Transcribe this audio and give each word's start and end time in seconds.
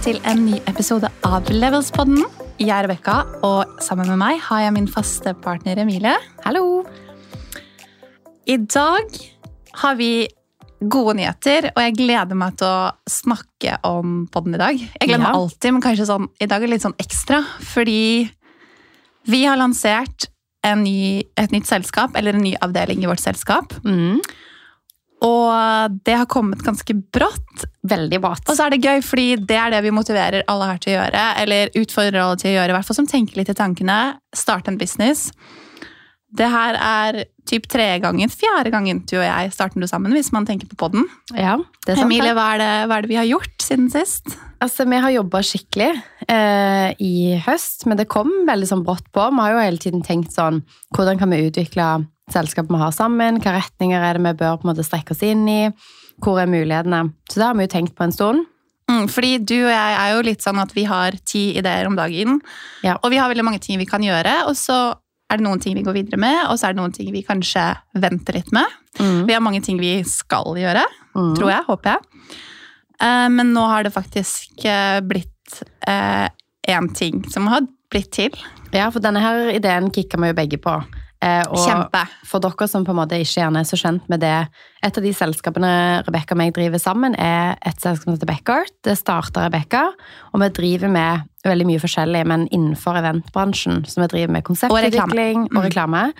Til 0.00 0.16
en 0.24 0.38
ny 0.46 0.56
episode 0.64 1.08
av 1.28 1.48
Levelspodden. 1.52 2.22
Jeg 2.56 2.70
er 2.72 2.86
Rebekka, 2.86 3.18
og 3.44 3.82
sammen 3.84 4.08
med 4.08 4.16
meg 4.22 4.38
har 4.46 4.62
jeg 4.64 4.72
min 4.72 4.88
faste 4.88 5.34
partner 5.44 5.76
Emilie. 5.82 6.14
Hallo! 6.46 6.86
I 8.48 8.56
dag 8.64 9.18
har 9.82 9.98
vi 10.00 10.24
gode 10.80 11.18
nyheter, 11.18 11.68
og 11.74 11.82
jeg 11.84 11.98
gleder 11.98 12.40
meg 12.40 12.56
til 12.62 12.70
å 12.70 13.12
snakke 13.12 13.76
om 13.84 14.24
podden 14.32 14.56
i 14.56 14.62
dag. 14.62 14.80
Jeg 14.80 15.04
gleder 15.04 15.26
meg 15.26 15.36
alltid, 15.36 15.76
men 15.76 15.84
kanskje 15.84 16.08
sånn, 16.08 16.30
i 16.40 16.48
dag 16.48 16.64
er 16.64 16.70
det 16.70 16.78
litt 16.78 16.88
sånn 16.88 16.96
ekstra, 17.04 17.42
fordi 17.74 18.00
vi 19.28 19.44
har 19.44 19.60
lansert 19.60 20.30
en 20.64 20.80
ny, 20.86 21.26
et 21.36 21.52
nytt 21.52 21.68
selskap, 21.68 22.16
eller 22.16 22.40
en 22.40 22.46
ny 22.48 22.56
avdeling 22.64 23.04
i 23.04 23.12
vårt 23.12 23.20
selskap. 23.20 23.76
Mm. 23.84 24.24
Og 25.26 26.00
det 26.06 26.16
har 26.16 26.28
kommet 26.30 26.62
ganske 26.64 26.96
brått, 27.12 27.66
Veldig 27.80 28.18
brått. 28.20 28.44
Og 28.44 28.56
så 28.56 28.66
er 28.66 28.74
det 28.74 28.84
gøy, 28.84 29.00
fordi 29.00 29.38
det 29.48 29.56
er 29.56 29.72
det 29.72 29.78
vi 29.86 29.92
motiverer 29.94 30.44
alle 30.52 30.66
her 30.68 30.80
til 30.82 30.92
å 30.92 30.98
gjøre. 30.98 31.22
Eller 31.40 31.70
utfordrer 31.80 32.20
alle 32.20 32.36
til 32.40 32.50
å 32.50 32.54
gjøre, 32.58 32.74
i 32.74 32.76
hvert 32.76 32.88
fall 32.90 32.98
som 32.98 33.08
tenker 33.08 33.40
litt 33.40 33.52
i 33.52 33.56
tankene. 33.56 33.96
Starte 34.36 34.68
en 34.68 34.76
business. 34.80 35.30
Det 36.36 36.46
her 36.46 36.76
er 36.76 37.22
typ 37.48 37.64
tredje 37.72 38.02
gangen, 38.04 38.30
fjerde 38.30 38.70
gangen 38.70 39.00
du 39.08 39.16
og 39.16 39.24
jeg 39.24 39.50
starter 39.54 39.80
noe 39.82 39.90
sammen, 39.90 40.12
hvis 40.14 40.30
man 40.34 40.46
tenker 40.46 40.68
på 40.70 40.78
podden. 40.78 41.08
Ja, 41.32 41.56
det 41.82 41.96
er 41.96 41.98
sant. 41.98 42.06
Emilie, 42.06 42.36
hva 42.36 42.44
er, 42.54 42.62
det, 42.62 42.70
hva 42.86 42.98
er 42.98 43.06
det 43.06 43.10
vi 43.10 43.18
har 43.18 43.26
gjort 43.26 43.64
siden 43.64 43.88
sist? 43.90 44.36
Altså, 44.62 44.86
vi 44.86 45.00
har 45.02 45.10
jobba 45.16 45.40
skikkelig 45.42 45.88
eh, 46.28 46.92
i 47.02 47.40
høst, 47.48 47.88
men 47.90 47.98
det 47.98 48.10
kom 48.12 48.30
veldig 48.46 48.68
sånn 48.70 48.84
brått 48.86 49.08
på. 49.10 49.24
Vi 49.24 49.42
har 49.42 49.56
jo 49.56 49.64
hele 49.64 49.82
tiden 49.82 50.04
tenkt 50.06 50.36
sånn 50.36 50.62
Hvordan 50.94 51.18
kan 51.18 51.32
vi 51.32 51.46
utvikle 51.48 51.88
selskapet 52.34 52.72
vi 52.72 52.80
har 52.80 52.94
sammen? 52.94 53.38
Hvilke 53.38 53.56
retninger 53.56 54.06
er 54.06 54.18
det 54.18 54.24
vi 54.24 54.38
bør 54.42 54.60
på 54.60 54.66
en 54.66 54.72
måte 54.72 54.86
strekke 54.86 55.16
oss 55.16 55.24
inn 55.26 55.44
i? 55.50 55.60
Hvor 56.20 56.40
er 56.40 56.50
mulighetene? 56.50 57.04
Så 57.30 57.40
det 57.40 57.46
har 57.46 57.58
vi 57.58 57.66
jo 57.66 57.74
tenkt 57.74 57.96
på 57.98 58.06
en 58.06 58.14
stund. 58.14 58.48
Mm, 58.90 59.06
fordi 59.12 59.36
du 59.38 59.56
og 59.60 59.70
jeg 59.70 59.94
er 60.00 60.14
jo 60.14 60.24
litt 60.26 60.42
sånn 60.42 60.58
at 60.58 60.72
vi 60.74 60.84
har 60.88 61.14
ti 61.28 61.50
ideer 61.58 61.86
om 61.86 61.96
dagen. 61.98 62.40
Ja. 62.86 62.96
Og 63.04 63.12
vi 63.12 63.20
har 63.20 63.30
veldig 63.30 63.46
mange 63.46 63.62
ting 63.62 63.78
vi 63.78 63.88
kan 63.88 64.02
gjøre, 64.04 64.42
og 64.50 64.56
så 64.58 64.80
er 65.30 65.38
det 65.38 65.46
noen 65.46 65.62
ting 65.62 65.76
vi 65.78 65.84
går 65.86 65.94
videre 65.94 66.18
med, 66.18 66.40
og 66.50 66.58
så 66.58 66.68
er 66.68 66.74
det 66.74 66.80
noen 66.80 66.94
ting 66.94 67.10
vi 67.14 67.22
kanskje 67.26 67.62
venter 68.02 68.40
litt 68.40 68.50
med. 68.54 68.78
Mm. 68.98 69.28
Vi 69.28 69.36
har 69.36 69.44
mange 69.44 69.62
ting 69.62 69.78
vi 69.78 70.00
skal 70.08 70.58
gjøre. 70.58 70.82
Mm. 71.14 71.34
tror 71.38 71.50
jeg. 71.50 71.66
Håper 71.66 71.96
jeg. 71.96 72.32
Eh, 73.02 73.28
men 73.34 73.54
nå 73.54 73.62
har 73.70 73.86
det 73.86 73.94
faktisk 73.94 74.64
eh, 74.66 74.98
blitt 75.02 75.28
én 76.70 76.86
ting 76.94 77.24
som 77.30 77.48
har 77.50 77.64
blitt 77.90 78.12
til. 78.14 78.34
Ja, 78.70 78.86
for 78.94 79.02
denne 79.02 79.22
her 79.22 79.50
ideen 79.50 79.90
kicka 79.90 80.20
vi 80.20 80.30
jo 80.30 80.36
begge 80.38 80.60
på. 80.62 80.76
Eh, 81.20 81.42
og 81.52 81.60
Kjempe. 81.60 82.00
for 82.24 82.40
dere 82.40 82.66
som 82.70 82.84
på 82.86 82.94
en 82.94 83.00
måte 83.02 83.18
ikke 83.20 83.42
gjerne 83.42 83.60
er 83.60 83.68
så 83.68 83.76
kjent 83.76 84.06
med 84.08 84.22
det 84.22 84.48
Et 84.80 84.96
av 84.96 85.04
de 85.04 85.10
selskapene 85.12 85.70
Rebekka 86.06 86.32
og 86.32 86.38
meg 86.40 86.54
driver 86.56 86.80
sammen, 86.80 87.12
er 87.20 87.58
et 87.68 87.76
selskap 87.76 88.06
som 88.06 88.14
heter 88.14 88.30
Beckart. 88.30 88.72
Det 88.80 88.94
starta 88.96 89.42
Rebekka, 89.44 89.82
og 90.32 90.40
vi 90.40 90.48
driver 90.56 90.88
med 90.88 91.26
veldig 91.44 91.66
mye 91.66 91.80
forskjellig, 91.80 92.26
men 92.26 92.48
innenfor 92.52 92.98
eventbransjen. 93.00 93.84
som 93.88 94.02
vi 94.02 94.08
driver 94.08 94.32
med 94.32 94.44
konseptutvikling 94.44 95.44
og 95.50 95.56
Mm. 95.56 95.62
reklame. 95.70 96.12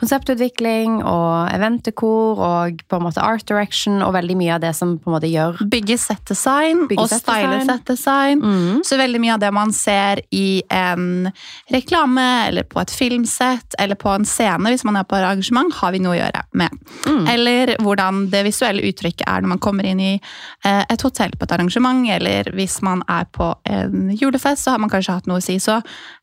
Konseptutvikling 0.00 0.96
og 1.06 1.48
eventdekor 1.54 2.38
og 2.42 2.80
på 2.90 2.96
en 2.98 3.04
måte 3.06 3.22
art 3.22 3.44
direction 3.46 4.02
og 4.02 4.12
veldig 4.16 4.36
mye 4.36 4.54
av 4.56 4.60
det 4.60 4.72
som 4.74 4.96
på 4.98 5.06
en 5.06 5.14
måte 5.14 5.30
gjør 5.30 5.60
Bygge 5.70 5.96
settdesign 6.02 6.88
Bygge 6.90 6.98
og 7.04 7.08
style 7.12 7.60
settdesign. 7.62 7.70
settdesign. 7.70 8.42
mm. 8.42 8.80
Så 8.84 8.98
veldig 8.98 9.20
mye 9.22 9.34
av 9.36 9.40
det 9.40 9.52
man 9.54 9.72
ser 9.72 10.20
i 10.32 10.62
en 10.68 11.30
reklame, 11.70 12.24
eller 12.48 12.64
på 12.64 12.80
et 12.82 12.90
filmsett, 12.90 13.74
eller 13.78 13.94
på 13.94 14.10
en 14.14 14.24
scene 14.24 14.66
hvis 14.74 14.84
man 14.84 14.96
er 14.96 15.04
på 15.04 15.16
arrangement, 15.16 15.72
har 15.74 15.92
vi 15.92 15.98
noe 16.02 16.16
å 16.16 16.20
gjøre 16.24 16.42
med. 16.52 16.70
Mm. 17.06 17.28
Eller 17.28 17.74
hvordan 17.78 18.30
det 18.30 18.44
visuelle 18.44 18.82
uttrykket 18.82 19.24
er 19.26 19.40
når 19.42 19.48
man 19.54 19.58
kommer 19.62 19.84
inn 19.86 20.00
i 20.00 20.20
eh, 20.64 20.84
et 20.90 21.02
hotell 21.02 21.30
på 21.38 21.44
et 21.46 21.52
arrangement, 21.52 22.04
eller 22.10 22.50
hvis 22.52 22.80
man 22.82 23.02
er 23.08 23.24
på 23.32 23.54
en 23.64 24.10
julefest, 24.10 24.63
så 24.64 24.72
har 24.72 24.80
man 24.82 24.90
kanskje 24.92 25.18
hatt 25.18 25.28
noe 25.28 25.42
å 25.42 25.44
si. 25.44 25.58
Så 25.60 25.76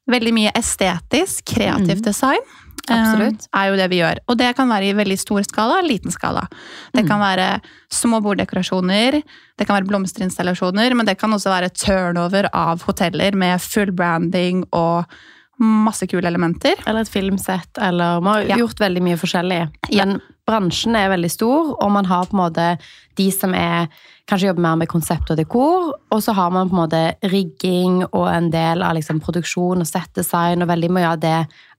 veldig 0.10 0.34
mye 0.34 0.52
estetisk, 0.58 1.46
kreativt 1.54 2.02
Mm. 2.02 2.10
design. 2.10 2.44
eh, 2.90 2.98
Absolutt. 2.98 3.44
er 3.54 3.68
jo 3.70 3.76
det 3.78 3.90
vi 3.92 4.00
gjør. 4.00 4.18
Og 4.28 4.38
det 4.40 4.56
kan 4.58 4.68
være 4.68 4.90
i 4.90 4.94
veldig 4.98 5.18
stor 5.22 5.44
skala 5.46 5.78
og 5.84 5.86
liten 5.88 6.12
skala. 6.12 6.48
Det 6.94 7.04
Mm. 7.06 7.08
kan 7.08 7.20
være 7.22 7.62
små 7.94 8.20
borddekorasjoner, 8.26 9.22
det 9.58 9.68
kan 9.68 9.76
være 9.78 9.88
blomsterinstallasjoner, 9.88 10.96
men 10.96 11.06
det 11.06 11.18
kan 11.20 11.30
også 11.32 11.52
være 11.54 11.70
turnover 11.74 12.50
av 12.54 12.82
hoteller 12.84 13.34
med 13.36 13.62
full 13.62 13.92
branding 13.92 14.66
og 14.74 15.06
masse 15.60 16.08
kule 16.10 16.26
elementer. 16.26 16.74
Eller 16.88 17.02
et 17.02 17.10
filmsett, 17.10 17.78
eller 17.78 18.20
Vi 18.20 18.28
har 18.28 18.42
Ja. 18.48 18.56
gjort 18.58 18.80
veldig 18.80 19.02
mye 19.02 19.18
forskjellig. 19.18 19.70
Ja. 19.92 20.06
Bransjen 20.52 20.98
er 21.00 21.12
veldig 21.14 21.32
stor, 21.32 21.76
og 21.80 21.94
man 21.96 22.10
har 22.10 22.28
på 22.28 22.36
en 22.36 22.44
måte 22.44 22.68
de 23.20 23.28
som 23.32 23.56
er 23.56 23.88
kanskje 24.30 24.52
jobber 24.52 24.64
mer 24.64 24.80
med 24.80 24.92
konsept 24.92 25.32
og 25.32 25.40
dekor, 25.40 25.92
og 26.12 26.24
så 26.24 26.36
har 26.36 26.52
man 26.54 26.70
på 26.70 26.76
en 26.76 26.84
måte 26.84 27.32
rigging 27.32 28.02
og 28.12 28.28
en 28.32 28.52
del 28.54 28.84
av 28.86 28.96
liksom 28.98 29.20
produksjon 29.24 29.84
og 29.84 29.90
settdesign 29.90 30.64
og 30.64 30.72
veldig 30.72 30.92
mye 30.94 31.10
av 31.16 31.22
det 31.24 31.38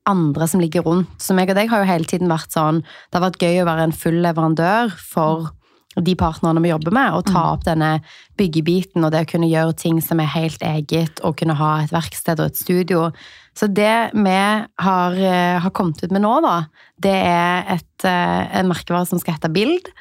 andre 0.09 0.49
som 0.51 0.61
ligger 0.61 0.85
rundt. 0.87 1.11
Så 1.23 1.37
meg 1.37 1.53
og 1.53 1.59
deg 1.59 1.71
har 1.71 1.83
jo 1.83 1.91
hele 1.93 2.09
tiden 2.09 2.31
vært 2.33 2.51
sånn 2.51 2.81
Det 2.83 3.19
har 3.19 3.29
vært 3.29 3.43
gøy 3.43 3.63
å 3.63 3.69
være 3.69 3.87
en 3.87 3.95
full 3.95 4.19
leverandør 4.25 4.97
for 4.99 5.53
de 6.01 6.15
partnerne 6.17 6.63
vi 6.65 6.71
jobber 6.73 6.95
med, 6.95 7.13
og 7.13 7.27
ta 7.29 7.45
opp 7.53 7.67
denne 7.67 7.99
byggebiten 8.41 9.05
og 9.05 9.13
det 9.13 9.25
å 9.27 9.31
kunne 9.35 9.51
gjøre 9.51 9.77
ting 9.77 10.01
som 10.05 10.23
er 10.23 10.31
helt 10.33 10.63
eget, 10.65 11.21
og 11.21 11.37
kunne 11.41 11.57
ha 11.59 11.83
et 11.83 11.93
verksted 11.93 12.41
og 12.41 12.53
et 12.53 12.61
studio. 12.61 13.11
Så 13.59 13.69
det 13.69 14.13
vi 14.17 14.39
har, 14.87 15.13
eh, 15.13 15.61
har 15.61 15.71
kommet 15.71 16.03
ut 16.03 16.11
med 16.11 16.23
nå, 16.23 16.41
da, 16.41 16.67
det 16.99 17.19
er 17.29 17.65
et, 17.77 18.05
eh, 18.05 18.59
en 18.59 18.69
merkevare 18.69 19.07
som 19.07 19.19
skal 19.19 19.35
hete 19.35 19.53
Bild. 19.53 19.93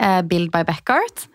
eh, 0.00 0.22
Build 0.22 0.50
by 0.52 0.64
Beckart. 0.64 1.26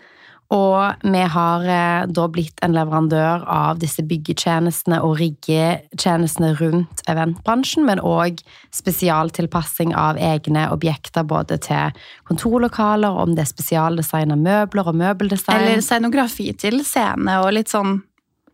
Og 0.53 1.07
vi 1.09 1.21
har 1.33 1.65
eh, 1.65 2.05
da 2.13 2.27
blitt 2.29 2.61
en 2.65 2.75
leverandør 2.75 3.45
av 3.49 3.79
disse 3.81 4.03
byggetjenestene 4.05 4.99
og 5.01 5.15
riggetjenestene 5.21 6.51
rundt 6.59 7.01
eventbransjen, 7.09 7.87
men 7.87 8.01
òg 8.03 8.43
spesialtilpassing 8.75 9.95
av 9.97 10.19
egne 10.21 10.67
objekter 10.73 11.25
både 11.25 11.57
til 11.65 11.97
kontorlokaler, 12.29 13.17
om 13.23 13.33
det 13.33 13.47
er 13.47 13.51
spesialdesigna 13.53 14.37
møbler 14.37 14.93
og 14.93 15.01
møbeldesign. 15.01 15.57
Eller 15.57 15.85
scenografi 15.85 16.51
til 16.53 16.83
scene 16.85 17.39
og 17.41 17.53
litt 17.57 17.73
sånn 17.73 18.01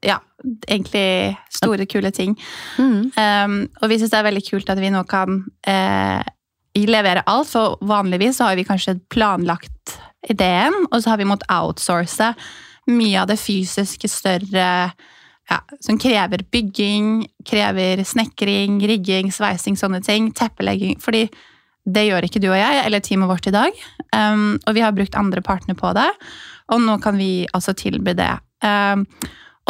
ja, 0.06 0.22
egentlig 0.68 1.36
store, 1.52 1.84
kule 1.92 2.12
ting. 2.16 2.38
Mm. 2.80 3.12
Um, 3.12 3.58
og 3.81 3.92
vi 3.92 4.00
syns 4.00 4.14
det 4.14 4.22
er 4.22 4.30
veldig 4.30 4.46
kult 4.48 4.72
at 4.72 4.80
vi 4.80 4.92
nå 4.94 5.04
kan 5.10 5.42
uh, 5.68 6.22
levere 6.80 7.26
alt, 7.28 7.50
for 7.52 7.76
vanligvis 7.84 8.40
så 8.40 8.48
har 8.48 8.56
vi 8.56 8.68
kanskje 8.68 9.02
planlagt 9.12 10.00
ideen, 10.28 10.75
og 10.90 11.02
så 11.02 11.13
har 11.13 11.22
vi 11.22 11.30
måttet 11.30 11.52
outsource 11.53 12.34
mye 12.90 13.22
av 13.22 13.30
det 13.30 13.38
fysiske 13.40 14.09
større 14.09 14.68
ja, 15.50 15.59
som 15.81 15.97
krever 16.02 16.44
bygging, 16.52 17.24
krever 17.47 18.03
snekring, 18.06 18.80
rigging, 18.88 19.31
sveising, 19.34 19.78
sånne 19.80 20.02
ting. 20.06 20.30
Teppelegging. 20.38 21.00
Fordi 21.02 21.25
det 21.90 22.06
gjør 22.06 22.28
ikke 22.28 22.41
du 22.44 22.52
og 22.52 22.59
jeg, 22.59 22.84
eller 22.85 23.03
teamet 23.03 23.31
vårt 23.31 23.50
i 23.50 23.56
dag. 23.56 23.84
Um, 24.13 24.59
og 24.68 24.78
vi 24.78 24.85
har 24.85 24.96
brukt 24.96 25.18
andre 25.18 25.41
partner 25.46 25.78
på 25.80 25.94
det, 25.97 26.09
og 26.69 26.81
nå 26.86 27.00
kan 27.01 27.18
vi 27.18 27.47
altså 27.56 27.74
tilby 27.78 28.13
det. 28.18 28.31
Um, 28.62 29.07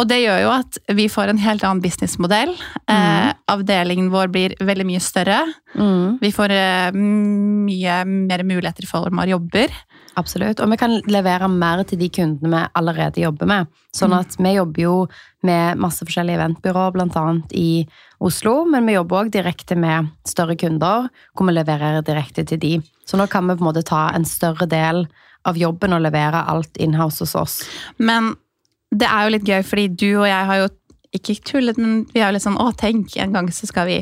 og 0.00 0.08
det 0.08 0.22
gjør 0.22 0.38
jo 0.40 0.50
at 0.54 0.78
vi 0.96 1.08
får 1.12 1.32
en 1.32 1.40
helt 1.42 1.64
annen 1.66 1.82
businessmodell. 1.84 2.54
Eh, 2.88 3.32
avdelingen 3.52 4.06
vår 4.08 4.30
blir 4.32 4.54
veldig 4.64 4.86
mye 4.88 5.00
større. 5.04 5.42
Mm. 5.74 6.16
Vi 6.22 6.30
får 6.32 6.54
uh, 6.56 6.96
mye 6.96 7.98
mer 8.08 8.44
muligheter 8.48 8.86
i 8.86 8.88
form 8.88 9.20
av 9.20 9.28
jobber. 9.28 9.74
Absolutt. 10.18 10.60
Og 10.60 10.70
vi 10.72 10.78
kan 10.80 10.96
levere 11.10 11.48
mer 11.52 11.82
til 11.86 12.00
de 12.00 12.08
kundene 12.12 12.50
vi 12.50 12.70
allerede 12.80 13.22
jobber 13.22 13.48
med. 13.50 13.70
Sånn 13.94 14.14
at 14.16 14.34
vi 14.38 14.54
jobber 14.56 14.82
jo 14.82 14.94
med 15.46 15.78
masse 15.80 16.04
forskjellige 16.06 16.40
eventbyråer, 16.40 16.98
annet 17.06 17.54
i 17.56 17.86
Oslo, 18.18 18.64
men 18.68 18.88
vi 18.88 18.96
jobber 18.96 19.22
òg 19.22 19.32
direkte 19.34 19.78
med 19.78 20.10
større 20.28 20.56
kunder, 20.58 21.08
hvor 21.34 21.48
vi 21.48 21.56
leverer 21.56 22.02
direkte 22.06 22.44
til 22.44 22.60
de. 22.60 22.74
Så 23.06 23.18
nå 23.20 23.28
kan 23.30 23.46
vi 23.46 23.56
på 23.56 23.64
en 23.64 23.70
måte 23.70 23.86
ta 23.86 24.08
en 24.14 24.26
større 24.28 24.66
del 24.70 25.06
av 25.48 25.56
jobben 25.56 25.94
og 25.96 26.04
levere 26.04 26.44
alt 26.52 26.76
inhouse 26.76 27.24
hos 27.24 27.34
oss. 27.38 27.56
Men 27.98 28.34
det 28.90 29.08
er 29.08 29.24
jo 29.24 29.34
litt 29.36 29.48
gøy, 29.48 29.62
fordi 29.64 29.88
du 29.94 30.08
og 30.20 30.28
jeg 30.28 30.46
har 30.50 30.62
jo 30.64 30.68
ikke 31.16 31.40
tullet, 31.46 31.78
men 31.80 32.04
vi 32.12 32.20
er 32.20 32.28
jo 32.28 32.36
litt 32.36 32.46
sånn 32.46 32.60
Å, 32.60 32.70
tenk, 32.78 33.16
en 33.18 33.34
gang 33.34 33.50
så 33.54 33.66
skal 33.66 33.88
vi 33.88 33.98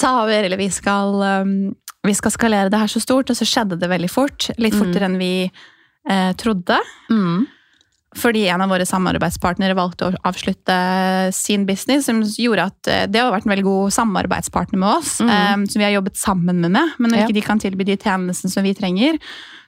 ta 0.00 0.22
over, 0.22 0.44
eller 0.46 0.60
vi 0.60 0.68
skal, 0.72 1.18
um, 1.44 1.56
vi 2.04 2.14
skal 2.14 2.30
skalere 2.34 2.70
det 2.70 2.78
her 2.80 2.86
så 2.90 3.00
stort. 3.00 3.30
Og 3.30 3.36
så 3.38 3.46
skjedde 3.46 3.78
det 3.78 3.88
veldig 3.90 4.10
fort. 4.10 4.50
Litt 4.58 4.74
Mm. 4.74 4.80
fortere 4.84 5.04
enn 5.08 5.18
vi 5.18 5.50
eh, 6.10 6.32
trodde. 6.34 6.78
Fordi 8.14 8.42
en 8.52 8.60
av 8.60 8.68
våre 8.68 8.84
samarbeidspartnere 8.84 9.72
valgte 9.78 10.10
å 10.10 10.16
avslutte 10.28 10.74
sin 11.32 11.62
business, 11.64 12.04
som 12.10 12.18
gjorde 12.22 12.66
at 12.68 12.88
eh, 12.92 13.06
det 13.08 13.22
har 13.22 13.30
vært 13.32 13.46
en 13.46 13.52
veldig 13.54 13.64
god 13.64 13.94
samarbeidspartner 13.96 14.76
med 14.82 14.88
oss, 14.98 15.14
Mm. 15.22 15.30
eh, 15.30 15.64
som 15.72 15.78
vi 15.80 15.84
har 15.86 15.94
jobbet 16.02 16.16
sammen 16.20 16.60
med. 16.60 16.70
med. 16.72 16.90
Men 16.98 17.10
når 17.12 17.18
Ja. 17.18 17.26
ikke 17.26 17.34
de 17.34 17.40
kan 17.46 17.58
tilby 17.58 17.84
de 17.84 17.96
tjenestene 17.96 18.50
som 18.50 18.62
vi 18.64 18.74
trenger, 18.74 19.18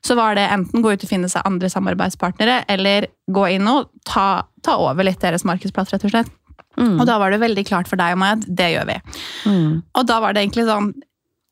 så 0.05 0.15
var 0.15 0.35
det 0.35 0.51
enten 0.51 0.83
gå 0.83 0.93
ut 0.93 1.03
og 1.05 1.09
finne 1.09 1.31
seg 1.31 1.41
andre 1.47 1.69
samarbeidspartnere, 1.71 2.65
eller 2.69 3.07
gå 3.31 3.47
inn 3.55 3.67
og 3.67 3.89
ta, 4.05 4.43
ta 4.63 4.77
over 4.77 5.03
litt 5.05 5.21
deres 5.21 5.45
markedsplass, 5.45 5.91
rett 5.93 6.05
og 6.05 6.11
slett. 6.11 6.31
Mm. 6.77 7.01
Og 7.01 7.07
da 7.07 7.19
var 7.19 7.31
det 7.31 7.41
veldig 7.41 7.65
klart 7.67 7.89
for 7.89 7.97
deg 7.97 8.13
og 8.13 8.19
meg 8.19 8.39
at 8.43 8.55
det 8.55 8.75
gjør 8.77 8.87
vi. 8.87 9.01
Mm. 9.47 9.83
Og 9.95 10.07
da 10.07 10.21
var 10.21 10.35
det 10.35 10.43
egentlig 10.51 10.67
sånn 10.67 10.93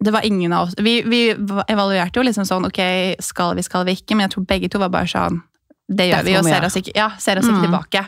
det 0.03 0.13
var 0.13 0.25
ingen 0.27 0.53
av 0.53 0.69
oss, 0.69 0.75
Vi, 0.79 1.03
vi 1.07 1.21
evaluerte 1.69 2.19
jo 2.19 2.25
liksom 2.27 2.45
sånn 2.49 2.67
Ok, 2.67 2.81
skal 3.23 3.55
vi, 3.57 3.63
skal 3.63 3.85
vi 3.87 3.93
ikke? 3.97 4.17
Men 4.17 4.27
jeg 4.29 4.35
tror 4.37 4.47
begge 4.51 4.69
to 4.73 4.79
var 4.83 4.89
bare 4.91 5.07
sånn 5.11 5.41
det 5.93 6.07
gjør 6.11 6.23
Det 6.23 6.31
vi, 6.31 6.37
og 6.39 6.45
ser 6.47 6.65
oss 6.65 6.77
ikke, 6.79 6.93
ja, 6.97 7.11
ser 7.21 7.39
oss 7.39 7.45
ikke 7.51 7.59
Mm. 7.59 7.67
tilbake. 7.67 8.03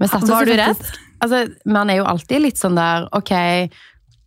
Var 0.00 0.44
du 0.48 0.52
redd? 0.56 0.82
Altså, 1.20 1.44
man 1.68 1.90
er 1.92 2.00
jo 2.00 2.04
alltid 2.08 2.40
litt 2.42 2.56
sånn 2.58 2.74
der, 2.78 3.04
ok, 3.12 3.32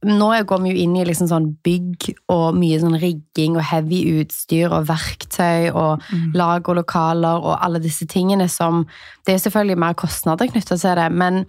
nå 0.05 0.27
går 0.45 0.61
vi 0.63 0.73
jo 0.73 0.83
inn 0.83 0.95
i 0.99 1.05
liksom 1.07 1.27
sånn 1.31 1.47
bygg 1.65 2.09
og 2.29 2.55
mye 2.59 2.77
sånn 2.79 2.97
rigging 3.01 3.55
og 3.57 3.63
heavy 3.63 4.01
utstyr 4.21 4.71
og 4.75 4.85
verktøy 4.89 5.71
og 5.73 6.01
Mm. 6.11 6.33
lag 6.35 6.69
og 6.69 6.75
lokaler 6.75 7.39
og 7.43 7.57
alle 7.63 7.79
disse 7.79 8.05
tingene 8.05 8.47
som, 8.49 8.85
det 9.25 9.33
er 9.35 9.49
selvfølgelig 9.49 9.77
mer 9.79 9.93
kostnader 9.93 10.47
knyttet 10.51 10.79
til 10.81 10.95
det, 10.95 11.11
men 11.11 11.45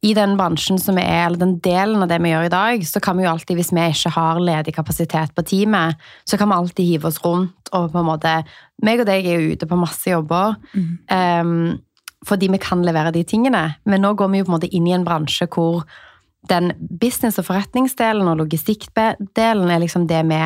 i 0.00 0.12
den 0.14 0.36
bransjen 0.38 0.78
som 0.78 0.94
vi 0.94 1.02
er, 1.02 1.26
eller 1.26 1.40
den 1.40 1.56
delen 1.64 2.04
av 2.04 2.10
det 2.10 2.20
vi 2.22 2.30
gjør 2.30 2.46
i 2.46 2.52
dag, 2.52 2.84
så 2.86 3.00
kan 3.02 3.18
vi 3.18 3.24
jo 3.24 3.32
alltid, 3.32 3.58
hvis 3.58 3.72
vi 3.74 3.86
ikke 3.90 4.12
har 4.14 4.38
ledig 4.38 4.74
kapasitet 4.76 5.34
på 5.34 5.42
teamet, 5.42 5.98
så 6.24 6.38
kan 6.38 6.50
vi 6.50 6.54
alltid 6.54 6.86
hive 6.86 7.10
oss 7.10 7.18
rundt 7.24 7.72
og 7.74 7.90
på 7.92 7.98
en 7.98 8.06
måte, 8.06 8.36
meg 8.86 9.02
og 9.02 9.08
deg 9.10 9.26
er 9.26 9.42
jo 9.42 9.56
ute 9.56 9.66
på 9.66 9.80
masse 9.80 10.10
jobber, 10.10 10.56
Mm. 10.74 10.98
Um, 11.10 11.80
fordi 12.26 12.48
vi 12.50 12.58
kan 12.58 12.82
levere 12.82 13.12
de 13.14 13.22
tingene. 13.22 13.76
Men 13.86 14.02
nå 14.02 14.14
går 14.18 14.30
vi 14.32 14.40
jo 14.40 14.46
på 14.48 14.50
en 14.50 14.56
måte 14.56 14.70
inn 14.74 14.86
i 14.88 14.94
en 14.96 15.04
bransje 15.06 15.46
hvor 15.46 15.84
den 16.50 16.72
business- 16.80 17.38
og 17.38 17.46
forretningsdelen 17.46 18.26
og 18.26 18.40
logistikkdelen 18.40 19.70
er 19.70 19.82
liksom 19.82 20.08
det 20.10 20.24
vi 20.26 20.40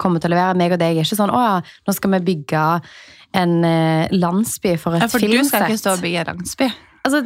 kommer 0.00 0.22
til 0.22 0.30
å 0.30 0.34
levere. 0.36 0.56
Meg 0.56 0.72
og 0.72 0.78
deg 0.78 0.96
er 0.96 1.04
ikke 1.04 1.18
sånn 1.18 1.32
'Å 1.34 1.40
ja, 1.42 1.56
nå 1.86 1.94
skal 1.94 2.10
vi 2.10 2.34
bygge 2.34 2.82
en 3.34 3.64
eh, 3.64 4.08
landsby 4.12 4.76
for 4.78 4.94
et 4.94 5.02
filmsett'. 5.02 5.02
Ja, 5.02 5.18
for 5.18 5.26
du 5.26 5.44
skal 5.44 5.62
ikke 5.68 5.78
stå 5.78 5.92
og 5.92 6.02
bygge 6.02 6.24
landsby. 6.30 6.70
Altså, 7.00 7.22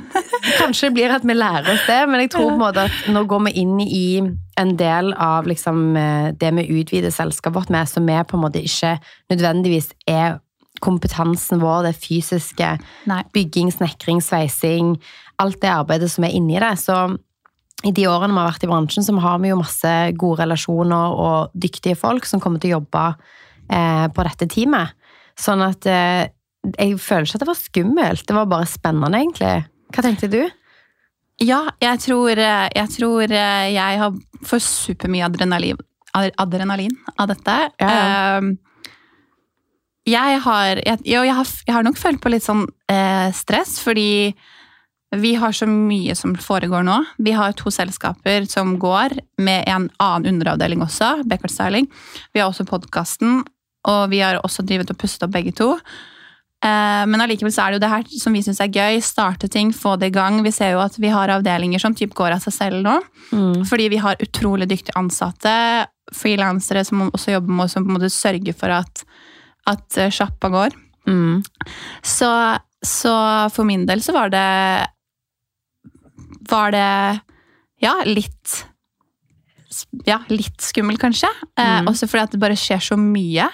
kanskje 0.60 0.92
blir 0.94 1.10
at 1.10 1.24
vi 1.26 1.34
lærer 1.34 1.66
oss 1.72 1.82
det, 1.88 1.98
men 2.06 2.22
jeg 2.22 2.30
tror 2.34 2.46
på 2.46 2.54
en 2.54 2.62
måte 2.62 2.84
at 2.86 3.10
nå 3.10 3.24
går 3.30 3.42
vi 3.48 3.54
inn 3.64 3.80
i 3.82 4.06
en 4.60 4.72
del 4.78 5.10
av 5.18 5.48
liksom, 5.50 5.96
eh, 5.98 6.30
det 6.38 6.52
vi 6.54 6.66
utvider 6.78 7.14
selskapet 7.14 7.56
vårt 7.58 7.72
med, 7.74 7.90
som 7.90 8.06
vi 8.06 8.20
på 8.22 8.38
en 8.38 8.44
måte 8.44 8.62
ikke 8.62 8.94
nødvendigvis 9.32 9.90
er 10.06 10.38
kompetansen 10.84 11.62
vår, 11.62 11.88
det 11.88 11.94
fysiske, 11.98 12.74
Nei. 13.10 13.20
bygging, 13.34 13.72
snekring, 13.74 14.20
sveising, 14.22 14.94
alt 15.42 15.60
det 15.62 15.70
arbeidet 15.72 16.10
som 16.12 16.26
er 16.26 16.34
inni 16.36 16.60
det. 16.62 16.74
Så 16.78 16.98
i 17.84 17.92
de 17.94 18.06
årene 18.08 18.34
vi 18.34 18.40
har 18.40 18.50
vært 18.52 18.66
i 18.66 18.70
bransjen, 18.70 19.06
så 19.06 19.14
har 19.22 19.40
vi 19.42 19.50
jo 19.50 19.60
masse 19.60 19.94
gode 20.20 20.42
relasjoner 20.42 21.18
og 21.24 21.54
dyktige 21.54 21.98
folk 21.98 22.28
som 22.28 22.42
kommer 22.42 22.62
til 22.62 22.72
å 22.72 22.78
jobbe 22.78 23.04
eh, 23.70 24.06
på 24.14 24.26
dette 24.28 24.48
teamet. 24.50 24.94
Sånn 25.40 25.64
at 25.66 25.88
eh, 25.90 26.30
jeg 26.72 26.98
føler 27.02 27.26
ikke 27.28 27.38
at 27.38 27.44
det 27.44 27.50
var 27.50 27.60
skummelt, 27.60 28.26
det 28.28 28.36
var 28.36 28.50
bare 28.50 28.68
spennende 28.70 29.20
egentlig. 29.20 29.54
Hva 29.94 30.04
tenkte 30.06 30.30
du? 30.32 30.42
Ja, 31.42 31.64
jeg 31.82 32.00
tror 32.04 32.38
jeg, 32.38 32.88
tror 32.94 33.32
eh, 33.34 33.70
jeg 33.74 33.98
har 34.00 34.14
for 34.46 34.62
supermye 34.62 35.26
adrenalin, 35.26 35.80
adrenalin 36.14 36.94
av 37.18 37.32
dette. 37.32 37.56
Ja, 37.82 37.90
ja. 37.90 38.38
Eh, 38.38 38.54
Jeg 40.04 40.40
har, 40.44 40.80
jeg, 40.84 40.98
jeg, 41.08 41.32
har, 41.32 41.48
jeg 41.64 41.72
har 41.72 41.84
nok 41.86 41.96
følt 41.96 42.20
på 42.20 42.28
litt 42.28 42.44
sånn 42.44 42.66
eh, 42.92 43.30
stress, 43.32 43.78
fordi 43.80 44.34
vi 45.16 45.30
har 45.40 45.54
så 45.56 45.64
mye 45.70 46.12
som 46.18 46.34
foregår 46.36 46.84
nå. 46.84 46.98
Vi 47.24 47.32
har 47.32 47.54
to 47.56 47.70
selskaper 47.72 48.44
som 48.50 48.74
går, 48.82 49.14
med 49.40 49.64
en 49.70 49.88
annen 50.02 50.34
underavdeling 50.34 50.82
også, 50.84 51.22
Beckert 51.24 51.54
Styling. 51.54 51.88
Vi 52.34 52.42
har 52.42 52.50
også 52.50 52.66
podkasten, 52.68 53.44
og 53.88 54.02
vi 54.12 54.20
har 54.20 54.42
også 54.44 54.66
drivet 54.66 54.92
og 54.92 54.98
pustet 55.00 55.24
opp 55.24 55.32
begge 55.38 55.54
to. 55.56 55.70
Eh, 56.64 57.04
Men 57.10 57.20
allikevel 57.20 57.52
så 57.52 57.66
er 57.66 57.72
det 57.74 57.76
jo 57.78 57.84
det 57.84 57.90
her 57.92 58.04
som 58.22 58.32
vi 58.32 58.40
syns 58.46 58.60
er 58.64 58.70
gøy. 58.72 59.00
Starte 59.04 59.48
ting, 59.52 59.72
få 59.76 59.96
det 60.00 60.08
i 60.12 60.14
gang. 60.16 60.38
Vi 60.46 60.50
ser 60.54 60.72
jo 60.72 60.80
at 60.84 60.96
vi 60.98 61.10
har 61.12 61.28
avdelinger 61.34 61.82
som 61.82 61.94
typ 61.94 62.14
går 62.16 62.32
av 62.38 62.40
seg 62.46 62.54
selv 62.56 62.80
nå. 62.86 62.94
Fordi 63.68 63.88
vi 63.92 63.98
har 64.00 64.16
utrolig 64.24 64.68
dyktige 64.70 64.96
ansatte, 64.96 65.52
frilansere 66.14 66.84
som 66.84 67.06
også 67.10 67.32
jobber 67.36 67.52
med 67.52 67.64
oss, 67.66 67.72
som 67.76 67.84
på 67.84 67.90
en 67.92 67.98
måte 67.98 68.10
sørger 68.12 68.54
for 68.56 68.72
at, 68.72 69.04
at 69.66 69.98
eh, 70.00 70.10
sjappa 70.14 70.48
går. 70.52 70.76
Mm. 71.08 71.42
Så, 72.02 72.28
så 72.84 73.14
for 73.52 73.64
min 73.68 73.84
del 73.88 74.00
så 74.00 74.12
var 74.16 74.30
det 74.32 74.44
Var 76.48 76.70
det 76.72 77.20
ja, 77.84 77.98
litt 78.08 78.62
ja, 80.06 80.20
litt 80.30 80.60
skummel, 80.62 80.96
kanskje. 81.02 81.28
Eh, 81.58 81.80
Mm. 81.82 81.88
også 81.90 82.06
fordi 82.08 82.22
at 82.22 82.30
det 82.36 82.40
bare 82.40 82.56
skjer 82.56 82.80
så 82.80 82.96
mye. 82.96 83.48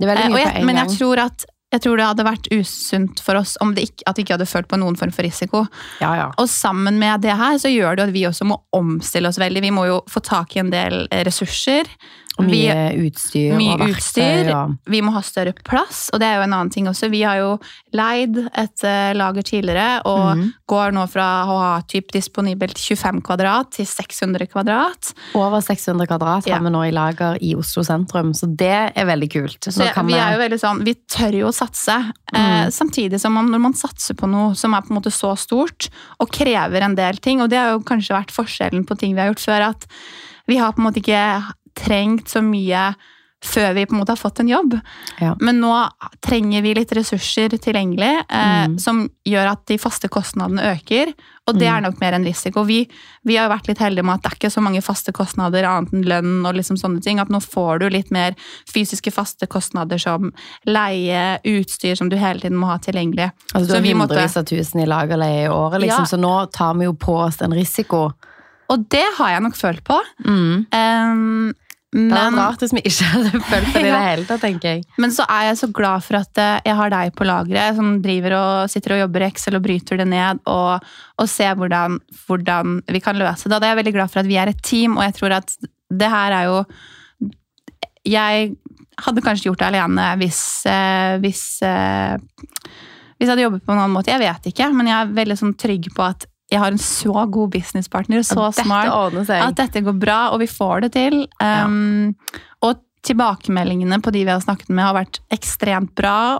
Det 0.00 0.08
veldig 0.08 0.24
Eh, 0.34 0.40
jeg, 0.42 0.64
men 0.66 0.76
jeg 0.80 0.88
tror 0.98 1.20
at 1.22 1.44
jeg 1.72 1.82
tror 1.82 1.98
det 1.98 2.06
hadde 2.06 2.26
vært 2.26 2.48
usunt 2.54 3.20
for 3.24 3.40
oss 3.40 3.56
om 3.64 3.72
det 3.74 3.88
ikke, 3.88 4.04
at 4.06 4.18
vi 4.18 4.24
ikke 4.24 4.36
hadde 4.36 4.46
følt 4.46 4.68
på 4.70 4.78
noen 4.78 4.98
form 4.98 5.10
for 5.14 5.26
risiko. 5.26 5.64
Ja, 6.02 6.12
ja. 6.20 6.26
Og 6.38 6.46
sammen 6.50 7.00
med 7.00 7.24
det 7.24 7.34
her 7.34 7.56
så 7.58 7.72
gjør 7.72 7.96
det 7.96 8.04
jo 8.04 8.10
at 8.10 8.14
vi 8.14 8.26
også 8.28 8.46
må 8.46 8.60
omstille 8.76 9.30
oss 9.30 9.40
veldig. 9.42 9.64
Vi 9.64 9.72
må 9.74 9.88
jo 9.90 9.98
få 10.10 10.22
tak 10.24 10.54
i 10.54 10.62
en 10.62 10.70
del 10.74 11.08
eh, 11.10 11.24
ressurser. 11.26 11.90
Og 12.34 12.48
Vi, 12.50 12.64
mye 12.66 13.06
utstyr 13.06 13.54
mye 13.54 13.76
og 13.76 13.92
utstyr. 13.92 14.48
Og... 14.50 14.74
vi 14.90 15.00
må 15.06 15.12
ha 15.14 15.20
større 15.22 15.54
plass, 15.66 16.08
og 16.10 16.18
det 16.18 16.26
er 16.26 16.40
jo 16.40 16.46
en 16.48 16.56
annen 16.56 16.72
ting 16.74 16.88
også. 16.90 17.06
Vi 17.12 17.22
har 17.22 17.38
jo 17.38 17.52
leid 17.94 18.40
et 18.50 18.84
eh, 18.88 19.12
lager 19.14 19.46
tidligere, 19.46 20.00
og 20.10 20.40
mm. 20.40 20.42
går 20.70 20.96
nå 20.96 21.04
fra 21.12 21.28
å 21.46 21.58
ha 21.60 21.70
typ 21.86 22.10
disponibelt 22.14 22.80
25 22.80 23.22
kvadrat 23.28 23.70
til 23.78 23.86
600 23.86 24.50
kvadrat. 24.50 25.12
Over 25.38 25.62
600 25.62 26.10
kvadrat 26.10 26.50
Ja. 26.50 26.58
har 26.58 26.66
vi 26.66 26.74
nå 26.74 26.82
i 26.88 26.92
lager 26.94 27.38
i 27.38 27.54
Oslo 27.58 27.86
sentrum, 27.86 28.34
så 28.34 28.50
det 28.50 28.90
er 28.90 29.08
veldig 29.12 29.30
kult. 29.30 29.70
Så 29.70 29.86
kan 29.94 30.10
vi 30.10 30.18
er 30.18 30.34
jo 30.34 30.42
veldig 30.42 30.60
sånn, 30.60 30.82
vi 30.86 30.98
tør 31.06 31.38
jo 31.44 31.48
å 31.52 31.54
satse. 31.54 32.00
Eh, 32.34 32.66
samtidig 32.74 33.22
som 33.22 33.38
man, 33.38 33.52
når 33.52 33.66
man 33.70 33.78
satser 33.78 34.18
på 34.18 34.26
noe 34.30 34.58
som 34.58 34.74
er 34.74 34.82
på 34.82 34.90
en 34.90 34.98
måte 34.98 35.14
så 35.14 35.36
stort, 35.38 35.86
og 36.18 36.34
krever 36.34 36.82
en 36.82 36.98
del 36.98 37.22
ting, 37.22 37.44
og 37.44 37.54
det 37.54 37.62
har 37.62 37.76
jo 37.76 37.84
kanskje 37.86 38.18
vært 38.18 38.34
forskjellen 38.34 38.82
på 38.88 38.98
ting 38.98 39.14
vi 39.14 39.22
har 39.22 39.30
gjort 39.30 39.46
før, 39.46 39.70
at 39.70 39.92
vi 40.50 40.58
har 40.58 40.74
på 40.74 40.82
en 40.82 40.90
måte 40.90 41.00
ikke 41.00 41.20
trengt 41.74 42.28
så 42.28 42.42
mye 42.44 42.94
før 43.44 43.74
vi 43.76 43.82
på 43.84 43.92
en 43.92 43.98
måte 44.00 44.08
har 44.14 44.16
fått 44.16 44.38
en 44.40 44.48
jobb. 44.48 44.78
Ja. 45.20 45.34
Men 45.38 45.58
nå 45.60 45.70
trenger 46.24 46.62
vi 46.64 46.70
litt 46.78 46.92
ressurser 46.96 47.50
tilgjengelig, 47.60 48.22
eh, 48.30 48.66
Mm. 48.68 48.78
som 48.80 49.10
gjør 49.28 49.50
at 49.50 49.66
de 49.66 49.76
faste 49.76 50.08
kostnadene 50.08 50.62
øker. 50.72 51.12
Og 51.46 51.58
det 51.58 51.68
Mm. 51.68 51.76
er 51.76 51.80
nok 51.82 52.00
mer 52.00 52.14
en 52.14 52.24
risiko. 52.24 52.64
Vi, 52.64 52.88
vi 53.22 53.36
har 53.36 53.50
vært 53.50 53.68
litt 53.68 53.76
heldige 53.78 54.02
med 54.02 54.14
at 54.14 54.22
det 54.22 54.32
er 54.32 54.36
ikke 54.48 54.50
så 54.54 54.62
mange 54.62 54.80
faste 54.82 55.12
kostnader 55.12 55.62
annet 55.68 55.92
enn 55.92 56.04
lønn 56.08 56.46
og 56.46 56.54
liksom 56.54 56.78
sånne 56.80 57.02
ting. 57.02 57.20
At 57.20 57.28
nå 57.28 57.36
får 57.42 57.80
du 57.80 57.90
litt 57.90 58.10
mer 58.10 58.34
fysiske 58.66 59.12
faste 59.12 59.46
kostnader 59.46 60.00
som 60.00 60.32
leie, 60.66 61.38
utstyr 61.44 61.98
som 61.98 62.08
du 62.08 62.16
hele 62.16 62.40
tiden 62.40 62.56
må 62.56 62.66
ha 62.66 62.78
tilgjengelig. 62.78 63.30
Altså, 63.54 63.66
du 63.66 63.74
har 63.74 63.82
hundrevis 63.82 64.38
av 64.38 64.44
tusen 64.46 64.80
i 64.80 64.86
lagerleie 64.86 65.44
i 65.44 65.48
året, 65.52 65.82
liksom, 65.82 65.98
Ja. 66.08 66.16
så 66.16 66.18
nå 66.18 66.50
tar 66.50 66.72
vi 66.78 66.84
jo 66.84 66.94
på 66.94 67.26
oss 67.26 67.42
en 67.42 67.52
risiko. 67.52 68.14
Og 68.70 68.88
det 68.88 69.04
har 69.18 69.28
jeg 69.28 69.42
nok 69.42 69.52
følt 69.54 69.84
på. 69.84 70.00
Mm. 70.24 70.66
Um, 70.72 71.54
Det 71.94 72.18
er 72.18 72.32
men, 72.32 72.38
rart 72.40 72.62
hvis 72.64 72.72
vi 72.74 72.80
ikke 72.82 73.06
hadde 73.12 73.40
følt 73.46 73.68
det 73.70 73.80
i 73.84 73.86
det 73.86 73.98
hele 74.02 74.26
tatt, 74.26 74.42
tenker 74.42 74.72
jeg. 74.72 74.80
men 74.98 75.12
så 75.14 75.26
er 75.30 75.44
jeg 75.48 75.60
så 75.60 75.68
glad 75.78 76.02
for 76.02 76.18
at 76.18 76.40
eh, 76.42 76.56
jeg 76.66 76.74
har 76.80 76.90
deg 76.90 77.12
på 77.14 77.26
lageret, 77.28 77.78
som 77.78 77.92
driver 78.02 78.34
og 78.40 78.72
sitter 78.72 78.96
og 78.96 79.02
jobber 79.04 79.22
i 79.22 79.28
Excel 79.28 79.58
og 79.60 79.62
bryter 79.62 80.02
det 80.02 80.08
ned, 80.10 80.42
og, 80.50 80.88
og 81.22 81.30
ser 81.30 81.54
hvordan, 81.60 82.00
hvordan 82.26 82.80
vi 82.90 83.02
kan 83.04 83.20
løse 83.20 83.46
det. 83.46 83.54
Og 83.54 83.62
det 83.62 83.68
er 83.68 83.74
jeg 83.76 83.80
veldig 83.84 83.94
glad 84.00 84.10
for 84.10 84.24
at 84.24 84.30
vi 84.32 84.40
er 84.42 84.50
et 84.50 84.64
team, 84.66 84.98
og 84.98 85.06
jeg 85.06 85.16
tror 85.20 85.36
at 85.38 85.54
det 85.94 86.10
her 86.10 86.34
er 86.34 86.50
jo 86.50 86.58
Jeg 88.04 88.54
hadde 89.04 89.22
kanskje 89.22 89.48
gjort 89.48 89.62
det 89.62 89.68
alene 89.70 90.10
hvis, 90.18 90.42
eh, 90.66 91.14
hvis 91.22 91.44
eh, 91.62 92.16
Hvis 93.14 93.28
jeg 93.28 93.32
hadde 93.32 93.46
jobbet 93.46 93.64
på 93.64 93.72
en 93.72 93.78
annen 93.78 93.94
måte. 93.94 94.10
Jeg 94.10 94.22
vet 94.24 94.50
ikke, 94.50 94.72
men 94.74 94.90
jeg 94.90 94.98
er 94.98 95.18
veldig 95.22 95.36
sånn 95.38 95.54
trygg 95.54 95.92
på 95.94 96.02
at 96.02 96.26
jeg 96.54 96.62
har 96.62 96.70
en 96.72 96.80
så 96.80 97.26
god 97.34 97.50
businesspartner, 97.54 98.22
så 98.26 98.46
Dette 98.48 98.64
smart. 98.64 98.90
At 99.50 99.58
dette 99.58 99.82
går 99.84 99.96
bra, 99.98 100.18
og 100.34 100.40
vi 100.44 100.48
får 100.50 100.86
det 100.86 100.92
til. 100.94 101.24
Um, 101.42 102.14
Og 102.62 102.78
tilbakemeldingene 103.04 103.98
på 104.00 104.12
de 104.14 104.22
vi 104.24 104.32
har 104.32 104.40
snakket 104.40 104.70
med, 104.70 104.84
har 104.86 104.96
vært 104.96 105.20
ekstremt 105.34 105.92
bra. 105.98 106.38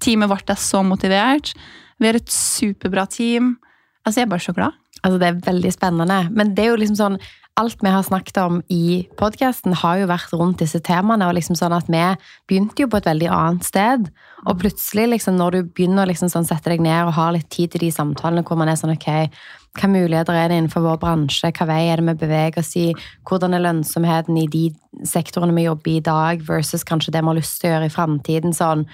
Teamet 0.00 0.30
vårt 0.32 0.50
er 0.50 0.58
så 0.58 0.82
motivert. 0.86 1.52
Vi 2.00 2.08
har 2.08 2.16
et 2.18 2.32
superbra 2.32 3.04
team. 3.10 3.58
Altså, 4.06 4.20
jeg 4.20 4.26
er 4.26 4.32
bare 4.32 4.46
så 4.48 4.56
glad. 4.56 4.78
Altså, 5.02 5.20
det 5.20 5.28
er 5.28 5.44
veldig 5.44 5.72
spennende. 5.76 6.20
Men 6.34 6.54
det 6.56 6.64
er 6.64 6.72
jo 6.72 6.80
liksom 6.80 6.98
sånn 6.98 7.20
Alt 7.58 7.82
vi 7.82 7.90
har 7.90 8.02
snakket 8.02 8.36
om 8.40 8.60
i 8.72 9.08
podkasten, 9.18 9.74
har 9.76 9.98
jo 10.00 10.06
vært 10.08 10.32
rundt 10.32 10.62
disse 10.62 10.80
temaene. 10.80 11.26
og 11.26 11.34
liksom 11.34 11.56
sånn 11.56 11.74
at 11.76 11.88
Vi 11.88 12.16
begynte 12.48 12.82
jo 12.82 12.88
på 12.88 12.96
et 12.96 13.04
veldig 13.04 13.28
annet 13.28 13.64
sted. 13.64 14.10
Og 14.46 14.58
plutselig, 14.58 15.08
liksom, 15.08 15.36
når 15.36 15.50
du 15.50 15.62
begynner 15.64 16.06
å 16.06 16.08
liksom 16.08 16.30
sånn 16.30 16.46
sette 16.46 16.70
deg 16.70 16.80
ned 16.80 17.06
og 17.06 17.12
ha 17.12 17.30
litt 17.30 17.50
tid 17.50 17.72
til 17.72 17.80
de 17.80 17.90
samtalene 17.90 18.42
hvor 18.42 18.56
man 18.56 18.68
er 18.68 18.76
sånn 18.76 18.94
Ok, 18.94 19.30
hva 19.78 19.88
muligheter 19.88 20.34
er 20.34 20.48
det 20.48 20.56
innenfor 20.58 20.82
vår 20.82 20.98
bransje? 20.98 21.52
Hva 21.52 21.66
vei 21.66 21.90
er 21.90 22.00
det 22.00 22.06
vi 22.08 22.26
beveger 22.26 22.58
oss 22.58 22.74
i? 22.76 22.94
Hvordan 23.28 23.54
er 23.54 23.60
lønnsomheten 23.60 24.36
i 24.38 24.46
de 24.46 24.70
sektorene 25.04 25.54
vi 25.54 25.68
jobber 25.68 25.90
i 25.90 25.96
i 25.96 26.00
dag, 26.00 26.42
versus 26.42 26.84
kanskje 26.84 27.12
det 27.12 27.22
vi 27.22 27.26
har 27.26 27.38
lyst 27.38 27.60
til 27.60 27.70
å 27.70 27.74
gjøre 27.74 27.86
i 27.90 27.94
framtiden? 27.94 28.56
Sånn 28.56 28.86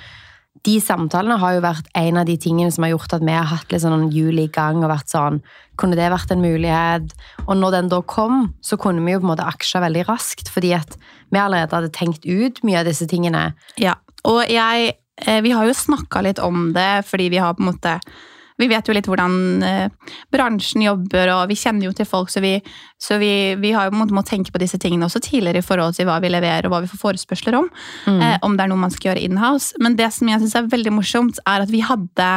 de 0.64 0.76
samtalene 0.82 1.38
har 1.40 1.56
jo 1.56 1.62
vært 1.64 1.88
en 1.98 2.20
av 2.20 2.26
de 2.28 2.36
tingene 2.40 2.72
som 2.72 2.86
har 2.86 2.94
gjort 2.94 3.16
at 3.18 3.24
vi 3.26 3.34
har 3.34 3.48
hatt 3.50 3.72
litt 3.72 3.82
sånn 3.84 4.08
hjul 4.14 4.40
i 4.40 4.48
gang 4.52 4.82
og 4.82 4.92
vært 4.92 5.12
sånn 5.12 5.40
Kunne 5.76 5.98
det 5.98 6.06
vært 6.08 6.30
en 6.32 6.40
mulighet? 6.40 7.10
Og 7.44 7.58
når 7.60 7.74
den 7.74 7.90
da 7.92 7.98
kom, 8.08 8.46
så 8.64 8.78
kunne 8.80 9.04
vi 9.04 9.12
jo 9.12 9.20
på 9.20 9.26
en 9.26 9.32
måte 9.34 9.44
aksja 9.44 9.82
veldig 9.84 10.06
raskt, 10.08 10.48
fordi 10.48 10.70
at 10.72 10.94
vi 11.28 11.36
allerede 11.42 11.76
hadde 11.76 11.92
tenkt 11.92 12.24
ut 12.24 12.62
mye 12.64 12.78
av 12.80 12.88
disse 12.88 13.04
tingene. 13.10 13.50
Ja, 13.76 13.98
og 14.24 14.48
jeg 14.48 14.94
eh, 14.96 15.42
Vi 15.44 15.52
har 15.52 15.68
jo 15.68 15.76
snakka 15.76 16.22
litt 16.24 16.40
om 16.40 16.70
det, 16.72 17.04
fordi 17.10 17.28
vi 17.34 17.42
har 17.42 17.52
på 17.58 17.66
en 17.66 17.70
måte 17.74 17.98
vi 18.58 18.68
vet 18.70 18.88
jo 18.88 18.94
litt 18.96 19.06
hvordan 19.10 19.62
eh, 19.62 19.88
bransjen 20.32 20.82
jobber, 20.86 21.28
og 21.34 21.48
vi 21.50 21.58
kjenner 21.60 21.88
jo 21.88 21.92
til 21.92 22.08
folk, 22.08 22.30
så 22.32 22.40
vi, 22.40 22.54
så 22.98 23.18
vi, 23.20 23.54
vi 23.60 23.72
har 23.76 23.90
jo 23.90 23.96
måttet 23.98 24.30
tenke 24.32 24.52
på 24.54 24.58
disse 24.62 24.78
tingene 24.80 25.04
også 25.08 25.20
tidligere 25.20 25.60
i 25.60 25.66
forhold 25.66 25.94
til 25.98 26.06
hva 26.08 26.18
vi 26.24 26.30
leverer 26.32 26.64
og 26.68 26.72
hva 26.72 26.80
vi 26.84 26.90
får 26.92 27.02
forespørsler 27.04 27.58
om. 27.58 27.68
Mm. 28.06 28.20
Eh, 28.22 28.36
om 28.46 28.56
det 28.56 28.64
er 28.64 28.72
noe 28.72 28.80
man 28.86 28.94
skal 28.94 29.12
gjøre 29.12 29.24
in-house. 29.28 29.74
Men 29.82 29.96
det 30.00 30.08
som 30.16 30.28
jeg 30.32 30.40
syns 30.40 30.56
er 30.56 30.70
veldig 30.72 30.94
morsomt, 30.96 31.40
er 31.46 31.66
at 31.66 31.72
vi 31.72 31.82
hadde 31.84 32.30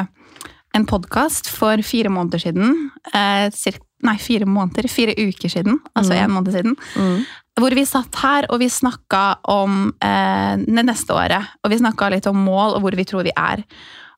en 0.78 0.86
podkast 0.86 1.48
for 1.50 1.82
fire 1.82 2.12
måneder 2.14 2.44
siden. 2.44 2.76
Eh, 3.14 3.48
cirka, 3.56 3.82
nei, 4.06 4.18
fire 4.22 4.46
måneder. 4.46 4.86
Fire 4.92 5.16
uker 5.18 5.50
siden. 5.50 5.80
Altså 5.98 6.14
Mm. 6.14 6.20
en 6.24 6.32
måned 6.36 6.54
siden. 6.54 6.76
Mm. 6.96 7.24
Hvor 7.60 7.74
vi 7.76 7.84
satt 7.86 8.16
her 8.22 8.46
og 8.54 8.60
vi 8.62 8.70
snakka 8.70 9.24
om 9.50 9.94
eh, 10.02 10.58
det 10.62 10.86
neste 10.86 11.12
året. 11.16 11.48
Og 11.64 11.72
vi 11.74 11.80
snakka 11.82 12.12
litt 12.14 12.28
om 12.28 12.38
mål 12.38 12.76
og 12.78 12.82
hvor 12.86 12.96
vi 12.96 13.04
tror 13.04 13.24
vi 13.26 13.34
er. 13.36 13.64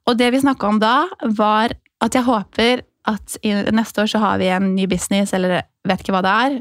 Og 0.09 0.17
det 0.17 0.31
vi 0.33 0.41
snakka 0.43 0.67
om 0.67 0.79
da, 0.81 1.07
var 1.37 1.71
at 2.01 2.17
jeg 2.17 2.25
håper 2.27 2.83
at 3.09 3.37
neste 3.73 4.03
år 4.03 4.11
så 4.11 4.21
har 4.21 4.37
vi 4.41 4.49
en 4.53 4.75
ny 4.75 4.85
business, 4.89 5.33
eller 5.33 5.63
vet 5.87 6.03
ikke 6.03 6.13
hva 6.13 6.21
det 6.25 6.35
er. 6.45 6.59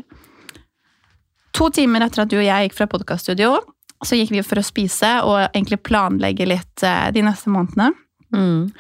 To 1.59 1.69
timer 1.75 2.07
etter 2.07 2.25
at 2.25 2.31
du 2.33 2.39
og 2.39 2.47
jeg 2.47 2.69
gikk 2.69 2.79
fra 2.79 2.89
podkaststudio, 2.91 3.59
så 4.07 4.17
gikk 4.17 4.33
vi 4.33 4.43
for 4.47 4.61
å 4.61 4.65
spise 4.65 5.11
og 5.27 5.37
egentlig 5.51 5.83
planlegge 5.85 6.47
litt 6.49 6.85
eh, 6.87 7.11
de 7.13 7.25
neste 7.27 7.53
månedene. 7.53 7.91
Mm. 8.33 8.71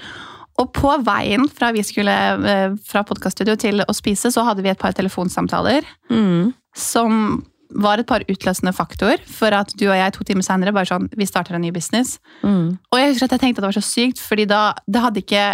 Og 0.61 0.73
på 0.77 0.95
veien 1.05 1.47
fra 1.53 1.73
vi 1.77 1.83
skulle 1.85 2.15
eh, 2.15 2.77
fra 2.89 3.03
podkaststudio 3.09 3.57
til 3.61 3.85
å 3.85 3.97
spise, 3.97 4.33
så 4.33 4.45
hadde 4.47 4.65
vi 4.65 4.73
et 4.73 4.81
par 4.81 4.97
telefonsamtaler 4.97 5.85
Mm. 6.11 6.53
som 6.77 7.43
var 7.71 8.01
et 8.01 8.07
par 8.09 8.25
utløsende 8.27 8.73
faktor 8.75 9.21
for 9.31 9.55
at 9.55 9.71
du 9.79 9.85
og 9.87 9.95
jeg 9.95 10.13
to 10.17 10.25
timer 10.27 10.43
senere 10.43 10.73
bare 10.75 10.89
sånn, 10.89 11.07
vi 11.15 11.27
starter 11.29 11.55
en 11.55 11.63
ny 11.63 11.71
business. 11.71 12.17
Mm. 12.43 12.79
Og 12.91 12.99
jeg 12.99 13.13
husker 13.13 13.29
at 13.29 13.37
jeg 13.37 13.43
tenkte 13.45 13.61
at 13.61 13.67
det 13.67 13.71
var 13.71 13.79
så 13.79 13.87
sykt, 13.87 14.23
fordi 14.25 14.49
da 14.51 14.63
det 14.91 15.05
hadde 15.05 15.23
ikke 15.23 15.45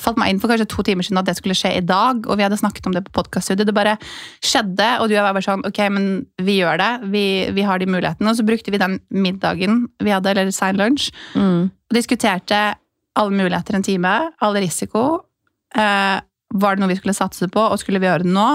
falt 0.00 0.18
meg 0.18 0.32
inn 0.32 0.40
for 0.42 0.50
kanskje 0.50 0.66
to 0.72 0.82
timer 0.82 1.06
siden 1.06 1.20
at 1.20 1.28
det 1.28 1.36
skulle 1.38 1.54
skje 1.54 1.70
i 1.78 1.82
dag, 1.86 2.24
og 2.26 2.38
vi 2.38 2.42
hadde 2.42 2.58
snakket 2.58 2.86
om 2.90 2.94
det 2.96 3.04
på 3.06 3.12
podcaststudiet. 3.20 3.66
Det 3.68 3.74
bare 3.76 3.96
skjedde, 4.42 4.88
og 5.00 5.06
du 5.08 5.14
og 5.14 5.18
jeg 5.20 5.26
var 5.26 5.36
bare 5.36 5.46
sånn, 5.46 5.62
ok, 5.68 5.80
men 5.94 6.08
vi 6.42 6.56
gjør 6.60 6.80
det. 6.82 6.90
Vi, 7.14 7.24
vi 7.54 7.62
har 7.68 7.78
de 7.78 7.86
mulighetene. 7.86 8.32
Og 8.32 8.36
så 8.40 8.46
brukte 8.46 8.74
vi 8.74 8.80
den 8.82 8.98
middagen 9.14 9.84
vi 10.02 10.10
hadde, 10.10 10.32
eller 10.34 10.50
sein 10.54 10.76
lunsj, 10.80 11.10
Mm. 11.38 11.70
og 11.70 11.94
diskuterte 11.94 12.74
alle 13.14 13.30
muligheter 13.38 13.76
en 13.78 13.86
time, 13.86 14.14
all 14.42 14.54
risiko. 14.58 15.20
Eh, 15.76 16.18
var 16.54 16.74
det 16.76 16.82
noe 16.82 16.90
vi 16.90 16.96
skulle 16.98 17.14
satse 17.14 17.46
på, 17.50 17.62
og 17.70 17.78
skulle 17.78 18.00
vi 18.02 18.06
gjøre 18.10 18.26
det 18.26 18.32
nå? 18.34 18.48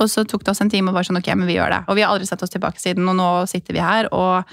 Og 0.00 0.08
så 0.12 0.24
tok 0.28 0.44
det 0.44 0.52
oss 0.52 0.60
en 0.60 0.68
time 0.72 0.88
og 0.90 0.96
var 0.96 1.04
sånn, 1.08 1.16
ok, 1.20 1.28
men 1.36 1.46
vi 1.48 1.54
gjør 1.56 1.70
det. 1.72 1.82
Og 1.88 1.96
vi 1.96 2.02
har 2.04 2.12
aldri 2.12 2.26
sett 2.28 2.42
oss 2.44 2.52
tilbake 2.52 2.80
siden, 2.80 3.04
og 3.08 3.16
nå 3.16 3.28
sitter 3.48 3.76
vi 3.76 3.84
her, 3.84 4.08
og 4.12 4.44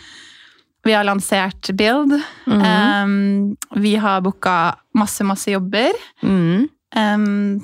vi 0.83 0.95
har 0.95 1.05
lansert 1.07 1.71
Build. 1.79 2.15
Mm. 2.47 2.63
Um, 2.63 3.81
vi 3.81 3.95
har 3.95 4.21
booka 4.21 4.75
masse, 4.99 5.23
masse 5.23 5.51
jobber. 5.51 5.95
Mm. 6.21 6.67
Um, 6.95 7.61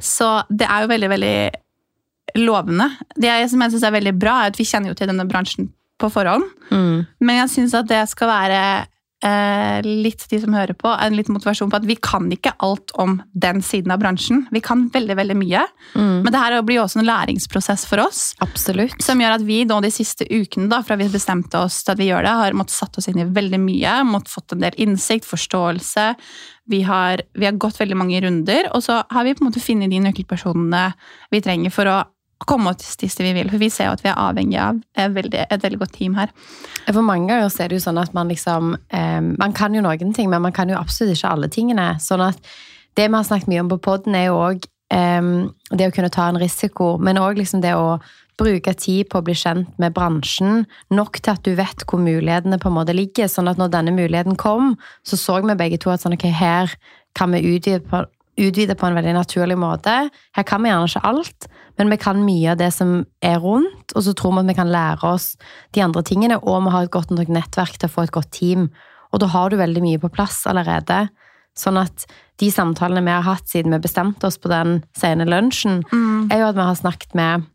så 0.00 0.40
det 0.48 0.68
er 0.68 0.84
jo 0.84 0.92
veldig, 0.92 1.10
veldig 1.12 1.36
lovende. 2.40 2.88
Det 3.16 3.28
jeg, 3.28 3.50
som 3.52 3.64
jeg 3.64 3.74
syns 3.74 3.84
er 3.84 3.96
veldig 3.98 4.14
bra, 4.16 4.38
er 4.40 4.52
at 4.52 4.60
vi 4.60 4.66
kjenner 4.68 4.92
jo 4.92 4.98
til 4.98 5.10
denne 5.12 5.28
bransjen 5.28 5.68
på 6.00 6.10
forhånd. 6.12 6.46
Mm. 6.72 7.04
Men 7.20 7.42
jeg 7.42 7.52
syns 7.52 7.76
at 7.78 7.90
det 7.90 8.00
skal 8.10 8.32
være 8.32 8.62
litt 9.86 10.24
de 10.30 10.38
som 10.42 10.54
hører 10.56 10.74
på, 10.74 10.90
en 10.90 11.14
litt 11.14 11.30
motivasjon 11.30 11.70
på 11.70 11.78
at 11.78 11.86
vi 11.86 11.96
kan 12.02 12.26
ikke 12.34 12.54
alt 12.64 12.90
om 13.00 13.20
den 13.32 13.62
siden 13.62 13.92
av 13.94 14.00
bransjen. 14.02 14.46
Vi 14.50 14.62
kan 14.64 14.88
veldig, 14.92 15.16
veldig 15.18 15.36
mye. 15.38 15.62
Mm. 15.94 16.24
Men 16.24 16.32
det 16.32 16.40
her 16.42 16.56
blir 16.66 16.80
jo 16.80 16.86
også 16.86 17.00
en 17.02 17.06
læringsprosess 17.06 17.86
for 17.90 18.02
oss. 18.02 18.22
Absolutt. 18.44 18.98
Som 19.04 19.22
gjør 19.22 19.36
at 19.36 19.46
vi 19.46 19.60
nå 19.68 19.78
de 19.84 19.92
siste 19.94 20.26
ukene, 20.26 20.70
da, 20.72 20.82
fra 20.86 20.98
vi 20.98 21.10
bestemte 21.12 21.60
oss 21.60 21.82
til 21.84 21.94
at 21.94 22.02
vi 22.02 22.08
gjør 22.10 22.26
det, 22.26 22.34
har 22.42 22.58
måttet 22.58 22.76
satt 22.76 22.98
oss 22.98 23.10
inn 23.10 23.22
i 23.22 23.28
veldig 23.28 23.62
mye. 23.62 23.98
Måttet 24.08 24.34
fått 24.34 24.56
en 24.56 24.66
del 24.66 24.80
innsikt, 24.82 25.28
forståelse. 25.28 26.08
Vi 26.72 26.82
har, 26.86 27.22
vi 27.38 27.46
har 27.46 27.58
gått 27.60 27.80
veldig 27.80 27.98
mange 27.98 28.20
runder, 28.22 28.70
og 28.74 28.82
så 28.84 29.02
har 29.10 29.26
vi 29.26 29.34
på 29.34 29.44
en 29.44 29.50
måte 29.50 29.62
funnet 29.62 29.90
de 29.90 30.02
nøkkelpersonene 30.02 30.84
vi 31.32 31.42
trenger 31.42 31.74
for 31.74 31.90
å 31.90 32.02
komme 32.48 32.72
oss 32.72 32.96
dit 33.00 33.20
vi 33.20 33.32
vil. 33.36 33.50
For 33.50 33.60
vi 33.62 33.70
ser 33.72 33.88
jo 33.88 33.96
at 33.96 34.02
vi 34.04 34.10
er 34.12 34.20
avhengig 34.20 34.58
av 34.60 34.80
et 34.98 35.14
veldig, 35.14 35.46
et 35.48 35.64
veldig 35.64 35.80
godt 35.82 35.96
team 35.98 36.16
her. 36.18 36.32
For 36.88 37.04
mange 37.04 37.30
ganger 37.30 37.48
er 37.48 37.70
det 37.70 37.78
jo 37.78 37.86
sånn 37.86 38.00
at 38.02 38.14
man 38.16 38.30
liksom 38.32 38.74
eh, 38.90 39.20
Man 39.20 39.54
kan 39.56 39.74
jo 39.74 39.82
noen 39.84 40.14
ting, 40.16 40.30
men 40.30 40.42
man 40.42 40.54
kan 40.56 40.70
jo 40.70 40.78
absolutt 40.80 41.16
ikke 41.16 41.34
alle 41.34 41.50
tingene. 41.52 41.94
Sånn 42.02 42.24
at 42.24 42.38
det 42.98 43.08
vi 43.08 43.16
har 43.16 43.24
snakket 43.24 43.48
mye 43.48 43.62
om 43.64 43.70
på 43.72 43.80
poden, 43.84 44.16
er 44.18 44.30
jo 44.30 44.40
òg 44.40 44.66
eh, 44.92 45.30
det 45.70 45.88
å 45.88 45.94
kunne 45.94 46.12
ta 46.12 46.28
en 46.28 46.40
risiko, 46.42 46.96
men 46.98 47.20
òg 47.20 47.40
liksom 47.40 47.64
det 47.64 47.76
å 47.78 47.96
bruke 48.40 48.72
tid 48.78 49.08
på 49.12 49.20
å 49.20 49.26
bli 49.26 49.34
kjent 49.36 49.70
med 49.82 49.94
bransjen, 49.96 50.64
nok 50.94 51.20
til 51.20 51.34
at 51.34 51.44
du 51.46 51.52
vet 51.58 51.84
hvor 51.86 52.00
mulighetene 52.02 52.58
på 52.60 52.70
en 52.70 52.78
måte 52.78 52.96
ligger. 52.96 53.28
Sånn 53.30 53.50
at 53.50 53.60
når 53.60 53.72
denne 53.74 53.94
muligheten 53.94 54.38
kom, 54.40 54.74
så 55.06 55.18
så 55.20 55.38
vi 55.42 55.58
begge 55.58 55.80
to 55.82 55.92
at 55.92 56.04
sånn, 56.04 56.16
ok, 56.16 56.28
her 56.32 56.72
kan 57.18 57.34
vi 57.34 57.44
utvide 57.54 57.82
på, 57.84 58.04
utvide 58.40 58.76
på 58.78 58.88
en 58.88 58.96
veldig 58.96 59.14
naturlig 59.16 59.58
måte. 59.60 59.92
Her 60.36 60.46
kan 60.48 60.62
vi 60.62 60.70
gjerne 60.70 60.88
ikke 60.88 61.04
alt, 61.08 61.48
men 61.78 61.92
vi 61.92 61.98
kan 62.00 62.22
mye 62.24 62.54
av 62.54 62.60
det 62.60 62.70
som 62.74 62.94
er 63.24 63.40
rundt, 63.42 63.92
og 63.94 64.06
så 64.06 64.14
tror 64.16 64.36
vi 64.36 64.44
at 64.44 64.50
vi 64.52 64.56
kan 64.56 64.72
lære 64.72 65.08
oss 65.08 65.34
de 65.76 65.82
andre 65.84 66.04
tingene, 66.06 66.38
og 66.40 66.64
vi 66.64 66.72
har 66.74 66.86
et 66.86 66.94
godt 66.94 67.12
nok 67.12 67.32
nettverk 67.32 67.76
til 67.76 67.90
å 67.90 67.92
få 67.92 68.06
et 68.06 68.14
godt 68.14 68.32
team. 68.32 68.70
Og 69.12 69.20
da 69.20 69.28
har 69.34 69.52
du 69.52 69.58
veldig 69.60 69.84
mye 69.84 70.00
på 70.00 70.12
plass 70.12 70.42
allerede. 70.48 71.06
Sånn 71.58 71.76
at 71.76 72.06
de 72.40 72.48
samtalene 72.48 73.04
vi 73.04 73.12
har 73.12 73.26
hatt 73.26 73.50
siden 73.50 73.74
vi 73.76 73.82
bestemte 73.84 74.26
oss 74.26 74.40
på 74.40 74.48
den 74.48 74.80
sene 74.96 75.28
lunsjen, 75.28 75.82
er 76.32 76.40
jo 76.40 76.48
at 76.48 76.56
vi 76.56 76.64
har 76.70 76.78
snakket 76.80 77.14
med 77.18 77.48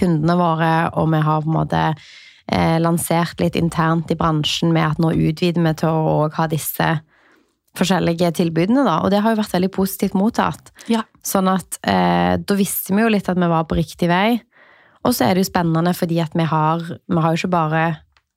kundene 0.00 0.36
våre, 0.38 0.72
og 0.96 1.10
vi 1.12 1.20
har 1.26 1.44
på 1.44 1.50
en 1.50 1.58
måte 1.58 1.84
eh, 2.48 2.78
lansert 2.80 3.40
litt 3.42 3.58
internt 3.58 4.10
i 4.10 4.16
bransjen 4.16 4.72
med 4.72 4.86
at 4.94 5.02
nå 5.02 5.12
utvider 5.12 5.60
vi 5.66 5.74
til 5.82 5.88
å 5.90 6.28
ha 6.32 6.46
disse 6.48 6.88
forskjellige 7.78 8.32
tilbudene, 8.40 8.84
da. 8.86 8.98
Og 9.04 9.12
det 9.12 9.22
har 9.22 9.34
jo 9.34 9.40
vært 9.40 9.54
veldig 9.54 9.72
positivt 9.74 10.16
mottatt. 10.18 10.72
Ja. 10.90 11.04
Sånn 11.26 11.50
at 11.52 11.78
eh, 11.86 12.34
da 12.38 12.56
visste 12.58 12.96
vi 12.96 13.04
jo 13.04 13.12
litt 13.12 13.30
at 13.30 13.38
vi 13.38 13.50
var 13.50 13.66
på 13.70 13.78
riktig 13.78 14.10
vei. 14.10 14.40
Og 15.06 15.14
så 15.16 15.26
er 15.26 15.36
det 15.36 15.44
jo 15.44 15.50
spennende 15.52 15.94
fordi 15.96 16.18
at 16.20 16.34
vi 16.36 16.44
har, 16.48 16.82
vi 16.84 17.20
har 17.22 17.34
jo 17.34 17.40
ikke 17.40 17.54
bare 17.54 17.84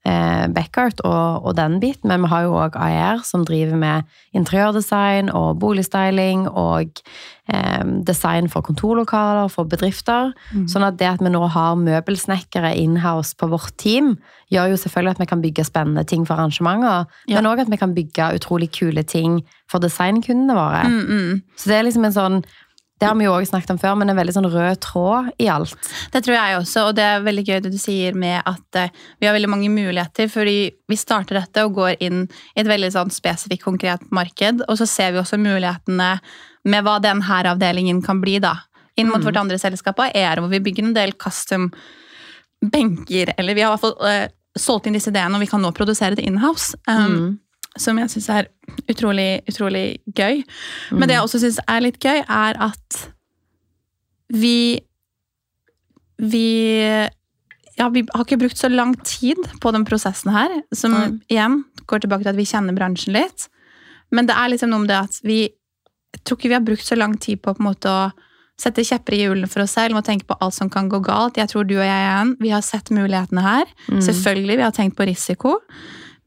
eh, 0.06 0.48
Beckert 0.54 1.00
og, 1.08 1.46
og 1.48 1.56
den 1.58 1.80
biten, 1.80 2.10
men 2.12 2.22
vi 2.26 2.32
har 2.32 2.44
jo 2.48 2.58
òg 2.60 2.76
AR 2.80 3.24
som 3.28 3.46
driver 3.48 3.78
med 3.80 4.04
interiørdesign 4.36 5.30
og 5.34 5.60
boligstyling 5.62 6.48
og 6.50 7.00
eh, 7.48 7.84
design 8.08 8.50
for 8.52 8.66
kontorlokaler, 8.66 9.48
for 9.54 9.70
bedrifter. 9.70 10.34
Mm. 10.54 10.68
Sånn 10.72 10.88
at 10.88 11.00
det 11.00 11.10
at 11.14 11.24
vi 11.24 11.32
nå 11.34 11.44
har 11.56 11.80
møbelsnekkere 11.80 12.74
inhouse 12.80 13.36
på 13.40 13.50
vårt 13.52 13.76
team, 13.82 14.16
gjør 14.54 14.74
jo 14.74 14.82
selvfølgelig 14.84 15.16
at 15.16 15.24
vi 15.24 15.30
kan 15.32 15.42
bygge 15.46 15.68
spennende 15.68 16.04
ting 16.08 16.28
for 16.28 16.36
arrangementer, 16.36 17.08
Ja. 17.28 17.40
men 17.40 17.50
òg 17.52 17.64
at 17.64 17.72
vi 17.72 17.80
kan 17.80 17.96
bygge 17.96 18.34
utrolig 18.38 18.72
kule 18.76 19.04
ting 19.04 19.42
for 19.72 19.80
designkundene 19.80 20.54
våre. 20.58 20.84
Mm, 20.86 21.08
mm. 21.08 21.42
Så 21.58 21.70
det 21.72 21.80
er 21.80 21.88
liksom 21.88 22.06
en 22.06 22.20
sånn 22.20 22.44
Det 23.04 23.10
har 23.10 23.18
vi 23.20 23.26
jo 23.28 23.34
også 23.36 23.52
snakket 23.52 23.74
om 23.76 23.80
før, 23.82 23.96
men 24.00 24.10
en 24.14 24.18
veldig 24.18 24.34
sånn 24.38 24.48
rød 24.48 24.80
tråd 24.86 25.32
i 25.44 25.50
alt. 25.52 25.76
Det 26.14 26.22
tror 26.24 26.38
jeg 26.38 26.58
også, 26.62 26.86
og 26.88 26.96
det 26.96 27.04
er 27.04 27.26
veldig 27.26 27.44
gøy 27.50 27.60
det 27.66 27.72
du 27.74 27.80
sier 27.82 28.16
med 28.16 28.40
at 28.48 28.80
eh, 28.80 28.94
vi 29.20 29.28
har 29.28 29.36
veldig 29.36 29.50
mange 29.52 29.70
muligheter, 29.74 30.30
fordi 30.32 30.72
vi 30.88 30.96
starter 31.00 31.42
dette 31.42 31.66
og 31.68 31.76
går 31.76 31.98
inn 32.00 32.24
i 32.56 32.62
et 32.64 32.70
veldig 32.70 32.92
sånn 32.96 33.12
spesifikt, 33.12 33.66
konkret 33.66 34.06
marked, 34.16 34.64
og 34.70 34.80
så 34.80 34.88
ser 34.88 35.12
vi 35.12 35.20
også 35.20 35.38
mulighetene 35.42 36.14
med 36.64 36.86
hva 36.88 36.96
denne 37.04 37.42
avdelingen 37.52 38.00
kan 38.06 38.22
bli 38.24 38.40
da. 38.40 38.56
Inn 38.96 39.10
mot 39.10 39.20
Mm. 39.20 39.26
vårt 39.26 39.38
andre 39.42 39.58
selskap 39.60 40.00
er 40.14 40.40
hvor 40.40 40.50
vi 40.50 40.60
bygger 40.64 40.84
en 40.86 40.94
del 40.94 41.12
custom 41.20 41.72
benker, 42.62 43.34
eller 43.38 43.56
vi 43.56 43.62
har 43.62 43.74
i 43.74 43.78
hvert 43.78 43.82
fall 43.82 43.98
uh, 44.00 44.28
solgt 44.58 44.88
inn 44.88 44.94
disse 44.96 45.12
ideene, 45.12 45.36
og 45.36 45.42
vi 45.44 45.50
kan 45.50 45.62
nå 45.62 45.72
produsere 45.76 46.16
det 46.16 46.26
in-house. 46.28 46.76
Um, 46.88 47.10
Mm. 47.14 47.40
Som 47.80 47.98
jeg 47.98 48.12
syns 48.14 48.30
er 48.30 48.50
utrolig, 48.92 49.42
utrolig 49.50 49.86
gøy. 50.14 50.44
Men 50.94 51.10
det 51.10 51.18
jeg 51.18 51.26
også 51.26 51.42
syns 51.42 51.60
er 51.66 51.84
litt 51.86 52.00
gøy, 52.04 52.22
er 52.22 52.60
at 52.70 53.04
vi 54.34 54.80
Vi 56.24 56.48
ja, 57.74 57.88
vi 57.90 58.04
har 58.14 58.22
ikke 58.22 58.38
brukt 58.38 58.58
så 58.58 58.70
lang 58.70 58.94
tid 59.04 59.40
på 59.60 59.72
den 59.74 59.84
prosessen 59.84 60.30
her, 60.32 60.52
som 60.72 60.94
igjen 61.26 61.64
går 61.90 62.04
tilbake 62.04 62.22
til 62.22 62.30
at 62.30 62.38
vi 62.38 62.46
kjenner 62.46 62.76
bransjen 62.78 63.16
litt. 63.18 63.48
Men 64.14 64.30
det 64.30 64.36
er 64.38 64.52
liksom 64.54 64.70
noe 64.70 64.84
med 64.84 64.92
det 64.94 65.00
at 65.00 65.18
vi 65.26 65.40
jeg 66.14 66.22
tror 66.22 66.38
ikke 66.38 66.52
vi 66.52 66.58
har 66.60 66.66
brukt 66.66 66.86
så 66.86 66.96
lang 66.96 67.16
tid 67.18 67.42
på, 67.42 67.56
på 67.58 67.66
måte 67.66 67.90
å 67.90 68.12
sette 68.62 68.86
kjepper 68.86 69.16
i 69.18 69.24
hjulene 69.24 69.50
for 69.50 69.64
oss 69.64 69.74
selv 69.76 69.98
og 69.98 70.06
tenke 70.06 70.28
på 70.30 70.38
alt 70.44 70.56
som 70.56 70.70
kan 70.72 70.90
gå 70.92 71.00
galt. 71.04 71.40
Jeg 71.42 71.50
tror 71.50 71.66
du 71.68 71.74
og 71.80 71.86
jeg 71.86 72.06
igjen, 72.06 72.36
vi 72.40 72.52
har 72.54 72.64
sett 72.66 72.92
mulighetene 72.94 73.44
her. 73.44 73.72
Mm. 73.90 74.02
Selvfølgelig, 74.06 74.58
vi 74.60 74.66
har 74.68 74.76
tenkt 74.78 74.98
på 75.00 75.08
risiko. 75.10 75.56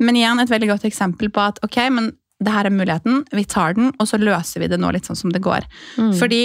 Men 0.02 0.18
igjen 0.18 0.42
et 0.42 0.52
veldig 0.52 0.70
godt 0.74 0.86
eksempel 0.88 1.32
på 1.32 1.42
at 1.42 1.60
ok, 1.66 1.80
men 1.94 2.12
det 2.44 2.52
her 2.52 2.68
er 2.68 2.74
muligheten, 2.74 3.22
vi 3.32 3.46
tar 3.48 3.76
den, 3.78 3.92
og 3.96 4.08
så 4.10 4.20
løser 4.20 4.60
vi 4.60 4.68
det 4.68 4.78
nå 4.80 4.90
litt 4.92 5.08
sånn 5.08 5.18
som 5.18 5.32
det 5.32 5.40
går. 5.44 5.64
Mm. 5.96 6.12
Fordi 6.18 6.40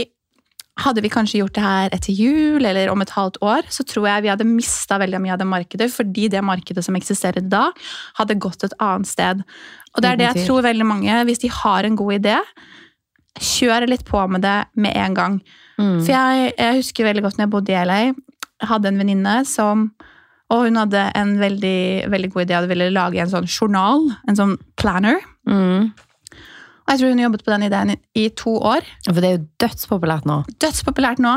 hadde 0.81 1.03
vi 1.03 1.11
kanskje 1.11 1.41
gjort 1.41 1.55
det 1.57 1.63
her 1.65 1.93
etter 1.93 2.15
jul 2.15 2.63
eller 2.65 2.89
om 2.93 3.03
et 3.03 3.11
halvt 3.13 3.41
år, 3.43 3.67
så 3.73 3.83
tror 3.87 4.07
jeg 4.07 4.25
vi 4.25 4.31
hadde 4.31 4.47
mista 4.47 4.97
veldig 5.01 5.19
mye 5.21 5.33
av 5.35 5.41
det 5.41 5.49
markedet, 5.51 5.89
fordi 5.93 6.29
det 6.31 6.43
markedet 6.47 6.83
som 6.85 6.95
eksisterer 6.97 7.43
da, 7.43 7.67
hadde 8.17 8.39
gått 8.41 8.63
et 8.65 8.75
annet 8.81 9.09
sted. 9.09 9.43
Og 9.91 10.03
det 10.03 10.11
er 10.11 10.21
det 10.21 10.29
jeg 10.29 10.47
tror 10.47 10.63
veldig 10.65 10.87
mange, 10.87 11.17
hvis 11.27 11.43
de 11.43 11.51
har 11.51 11.87
en 11.87 11.99
god 11.99 12.21
idé, 12.21 12.37
kjør 13.41 13.87
litt 13.89 14.05
på 14.07 14.23
med 14.31 14.43
det 14.45 14.57
med 14.79 14.95
en 14.95 15.17
gang. 15.17 15.37
Mm. 15.77 15.99
For 15.99 16.13
jeg, 16.13 16.53
jeg 16.55 16.79
husker 16.79 17.07
veldig 17.07 17.25
godt 17.27 17.37
når 17.37 17.45
jeg 17.45 17.53
bodde 17.57 17.75
i 17.75 17.83
LA, 17.83 17.99
jeg 18.61 18.69
hadde 18.71 18.91
en 18.91 19.01
venninne 19.01 19.35
som 19.49 19.89
og 20.51 20.65
hun 20.67 20.79
hadde 20.81 21.01
en 21.15 21.35
veldig, 21.39 21.79
veldig 22.11 22.29
god 22.33 22.43
idé. 22.45 22.59
Hun 22.59 22.71
ville 22.73 22.89
lage 22.93 23.21
en 23.23 23.31
sånn 23.31 23.47
journal, 23.47 24.09
en 24.27 24.37
sånn 24.39 24.55
planner. 24.79 25.21
Mm. 25.47 25.91
Og 26.81 26.89
Jeg 26.91 26.99
tror 26.99 27.11
hun 27.13 27.21
jobbet 27.23 27.43
på 27.45 27.53
den 27.53 27.65
ideen 27.67 27.93
i, 28.17 28.25
to 28.35 28.55
år. 28.57 28.87
For 29.05 29.21
det 29.21 29.29
er 29.29 29.35
jo 29.37 29.43
dødspopulært 29.63 30.25
nå. 30.27 30.39
Dødspopulært 30.59 31.21
nå. 31.23 31.35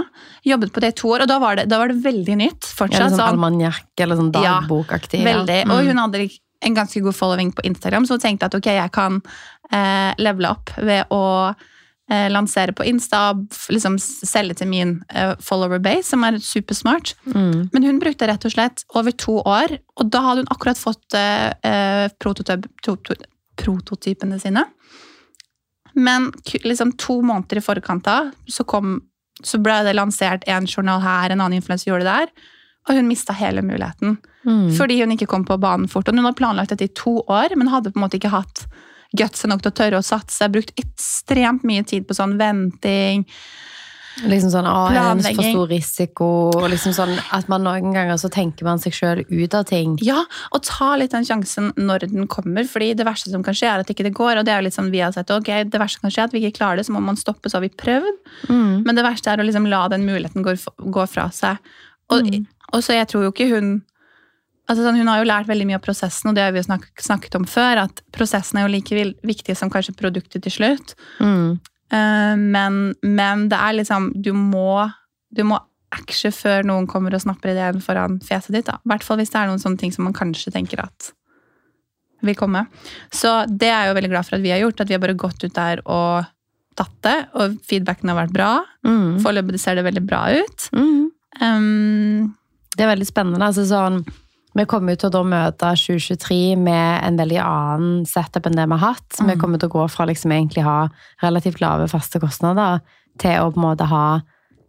Jobbet 0.48 0.72
på 0.74 0.82
det 0.82 0.94
i 0.94 0.96
to 0.98 1.12
år, 1.14 1.26
og 1.26 1.30
da 1.30 1.36
var 1.42 1.60
det, 1.60 1.68
da 1.70 1.78
var 1.78 1.92
det 1.92 2.00
veldig 2.02 2.38
nytt. 2.40 2.64
Ja, 2.64 2.72
Fortsatt 2.80 3.12
sånn 3.12 3.20
sånn, 3.20 3.28
almanjakk 3.28 4.02
eller 4.02 4.18
sånn 4.18 4.32
Ja, 4.34 4.56
dagbokaktig. 4.64 5.20
ja. 5.20 5.28
veldig. 5.30 5.60
Mm. 5.68 5.74
Og 5.76 5.90
hun 5.92 6.02
hadde 6.02 6.24
en 6.64 6.74
ganske 6.74 7.04
god 7.04 7.14
following 7.14 7.52
på 7.54 7.66
Instagram, 7.68 8.08
så 8.08 8.16
hun 8.16 8.24
tenkte 8.24 8.48
at 8.48 8.56
ok, 8.56 8.70
jeg 8.72 8.92
kan 8.96 9.20
eh, 9.70 10.10
levele 10.18 10.54
opp 10.56 10.72
ved 10.80 11.12
å 11.12 11.22
eh, 12.10 12.30
lansere 12.30 12.72
på 12.72 12.84
Insta, 12.84 13.34
liksom 13.72 13.98
selge 13.98 14.58
til 14.60 14.70
min 14.70 14.96
eh, 15.08 15.34
follower 15.40 15.80
base, 15.82 16.10
som 16.10 16.24
er 16.26 16.38
supersmart. 16.42 17.14
Mm. 17.34 17.70
Men 17.72 17.88
hun 17.88 18.00
brukte 18.02 18.28
rett 18.28 18.44
og 18.44 18.54
slett 18.54 18.84
over 18.94 19.14
to 19.16 19.38
år, 19.40 19.78
og 19.98 20.10
da 20.12 20.22
hadde 20.26 20.44
hun 20.44 20.52
akkurat 20.54 20.80
fått 20.80 21.16
eh, 21.18 21.50
eh, 21.64 22.06
prototyp, 22.20 22.68
to, 22.84 22.96
to, 23.06 23.16
prototypene 23.60 24.40
sine. 24.42 24.66
Men 25.94 26.32
liksom 26.64 26.96
to 26.98 27.20
måneder 27.22 27.60
i 27.60 27.64
forkant 27.64 28.08
av, 28.10 28.32
så, 28.50 28.66
kom, 28.66 28.98
så 29.42 29.60
ble 29.62 29.84
det 29.86 29.94
lansert 29.94 30.46
en 30.50 30.66
journal 30.66 31.02
her, 31.04 31.30
en 31.30 31.40
annen 31.40 31.60
influenser 31.60 31.92
gjorde 31.92 32.08
det 32.08 32.16
der, 32.18 32.50
og 32.84 32.98
hun 32.98 33.06
mista 33.08 33.32
hele 33.32 33.62
muligheten. 33.64 34.18
Mm. 34.44 34.74
Fordi 34.76 34.98
hun 35.00 35.14
ikke 35.14 35.30
kom 35.30 35.46
på 35.48 35.56
banen 35.56 35.88
fort. 35.88 36.08
Og 36.10 36.18
hun 36.18 36.26
hadde 36.26 36.36
planlagt 36.36 36.74
dette 36.74 36.90
i 36.90 36.96
to 36.98 37.22
år, 37.32 37.54
men 37.56 37.70
hadde 37.72 37.94
på 37.94 37.96
en 37.96 38.04
måte 38.04 38.18
ikke 38.18 38.34
hatt 38.34 38.66
gutset 39.16 39.50
nok 39.50 39.62
til 39.64 39.72
å 39.72 39.78
tørre 39.82 40.00
å 40.00 40.06
satse. 40.06 40.40
Jeg 40.40 40.48
har 40.48 40.54
Brukt 40.54 40.74
ekstremt 40.80 41.64
mye 41.66 41.84
tid 41.86 42.06
på 42.08 42.16
sånn 42.16 42.38
venting. 42.40 43.26
Liksom 44.22 44.52
sånn, 44.52 44.66
det 45.18 45.32
for 45.34 45.42
stor 45.42 45.70
risiko, 45.72 46.26
og 46.54 46.68
liksom 46.70 46.92
sånn 46.94 47.16
at 47.34 47.48
man 47.50 47.64
noen 47.66 47.90
ganger 47.96 48.18
så 48.20 48.28
tenker 48.30 48.62
man 48.66 48.78
seg 48.78 48.94
selv 48.94 49.30
ut 49.32 49.56
av 49.58 49.64
ting. 49.66 49.96
Ja, 50.06 50.20
og 50.54 50.62
ta 50.62 50.92
litt 50.94 51.10
den 51.16 51.26
sjansen 51.26 51.72
når 51.74 52.06
den 52.12 52.28
kommer, 52.30 52.62
fordi 52.70 52.92
det 52.94 53.08
verste 53.08 53.32
som 53.32 53.42
kan 53.42 53.56
skje, 53.58 53.72
er 53.72 53.82
at 53.82 53.90
ikke 53.90 54.06
det 54.06 54.14
går. 54.14 54.38
Og 54.38 54.46
det 54.46 54.54
er 54.54 54.62
jo 54.62 54.68
litt 54.68 54.76
sånn 54.76 54.92
vi 54.94 55.02
har 55.02 55.10
sett, 55.16 55.32
ok, 55.34 55.50
det 55.66 55.80
verste 55.82 55.98
som 55.98 56.06
kan 56.06 56.14
skje 56.14 56.22
er 56.22 56.30
at 56.30 56.36
vi 56.36 56.44
ikke 56.44 56.60
klarer 56.60 56.78
det, 56.78 56.86
så 56.86 56.94
må 56.94 57.02
man 57.02 57.18
stoppe, 57.18 57.50
så 57.50 57.58
har 57.58 57.66
vi 57.66 57.72
prøvd. 57.74 58.22
Mm. 58.46 58.84
Men 58.86 58.94
det 58.94 59.06
verste 59.06 59.34
er 59.34 59.42
å 59.42 59.48
liksom 59.48 59.66
la 59.72 59.82
den 59.90 60.06
muligheten 60.06 60.46
gå, 60.46 60.54
gå 60.78 61.08
fra 61.10 61.26
seg. 61.34 61.58
Og, 62.14 62.22
Mm. 62.30 62.46
og 62.70 62.86
så 62.86 62.94
jeg 62.94 63.08
tror 63.10 63.26
jo 63.26 63.32
ikke 63.34 63.50
hun 63.50 63.82
altså 64.68 64.86
sånn, 64.86 64.98
Hun 65.00 65.10
har 65.10 65.20
jo 65.20 65.28
lært 65.28 65.50
veldig 65.50 65.68
mye 65.68 65.78
av 65.80 65.84
prosessen, 65.84 66.30
og 66.30 66.36
det 66.36 66.46
har 66.46 66.54
vi 66.54 66.62
jo 66.62 66.68
snak, 66.68 66.88
snakket 67.00 67.38
om 67.38 67.46
før, 67.48 67.84
at 67.84 68.02
prosessen 68.14 68.58
er 68.58 68.66
jo 68.66 68.72
like 68.74 69.06
viktig 69.26 69.56
som 69.58 69.72
kanskje 69.72 69.96
produktet 69.98 70.44
til 70.46 70.54
slutt. 70.58 70.96
Mm. 71.20 71.60
Uh, 71.92 72.34
men, 72.40 72.78
men 73.04 73.48
det 73.52 73.58
er 73.60 73.74
liksom 73.76 74.06
Du 74.24 74.32
må, 74.32 74.88
du 75.36 75.44
må 75.44 75.58
action 75.94 76.32
før 76.34 76.64
noen 76.66 76.88
kommer 76.90 77.14
og 77.14 77.22
snapper 77.22 77.52
ideen 77.52 77.82
foran 77.84 78.16
fjeset 78.24 78.56
ditt. 78.56 78.70
I 78.72 78.90
hvert 78.90 79.04
fall 79.06 79.20
hvis 79.20 79.30
det 79.30 79.38
er 79.42 79.50
noen 79.50 79.62
sånne 79.62 79.78
ting 79.78 79.92
som 79.94 80.08
man 80.08 80.16
kanskje 80.16 80.50
tenker 80.54 80.80
at 80.82 81.12
vil 82.24 82.38
komme. 82.38 82.64
Så 83.12 83.30
det 83.48 83.68
er 83.68 83.84
jeg 83.84 83.92
jo 83.92 83.98
veldig 83.98 84.12
glad 84.14 84.26
for 84.26 84.38
at 84.38 84.44
vi 84.44 84.52
har 84.54 84.62
gjort. 84.62 84.80
At 84.80 84.90
vi 84.90 84.96
har 84.96 85.02
bare 85.02 85.18
gått 85.18 85.44
ut 85.44 85.54
der 85.54 85.82
og 85.84 86.30
tatt 86.78 86.96
det. 87.06 87.16
Og 87.38 87.58
feedbacken 87.68 88.10
har 88.10 88.18
vært 88.22 88.34
bra. 88.34 88.50
Mm. 88.86 89.20
Foreløpig 89.24 89.60
ser 89.62 89.78
det 89.78 89.86
veldig 89.86 90.04
bra 90.08 90.24
ut. 90.34 90.68
Mm. 90.74 91.02
Um, 91.42 92.34
Det 92.74 92.82
er 92.82 92.90
veldig 92.90 93.06
spennende. 93.06 93.44
Altså 93.46 93.66
sånn, 93.68 94.00
vi 94.54 94.64
kommer 94.70 94.96
til 94.96 95.10
å 95.10 95.24
møte 95.26 95.72
2023 95.74 96.56
med 96.56 97.00
en 97.02 97.16
veldig 97.18 97.40
annen 97.42 98.04
setup 98.06 98.46
enn 98.46 98.54
det 98.58 98.68
vi 98.70 98.78
har 98.78 98.94
hatt. 98.94 99.18
Vi 99.18 99.34
Mm. 99.34 99.40
kommer 99.40 99.58
til 99.58 99.68
å 99.68 99.72
gå 99.72 99.90
fra 99.90 100.06
liksom 100.06 100.30
egentlig 100.30 100.62
ha 100.62 100.88
relativt 101.22 101.60
lave 101.60 101.88
faste 101.88 102.20
kostnader 102.20 102.80
til 103.18 103.40
å 103.40 103.50
på 103.52 103.58
en 103.58 103.68
måte 103.68 103.86
ha 103.90 104.20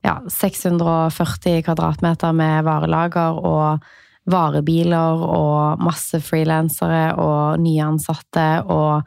ja, 0.04 0.20
640 0.28 1.64
kvadratmeter 1.64 2.34
med 2.34 2.64
varelager 2.66 3.38
og 3.44 3.80
varebiler 4.28 5.22
og 5.22 5.80
masse 5.80 6.20
frilansere 6.22 7.16
og 7.18 7.60
nyansatte 7.60 8.66
og 8.66 9.04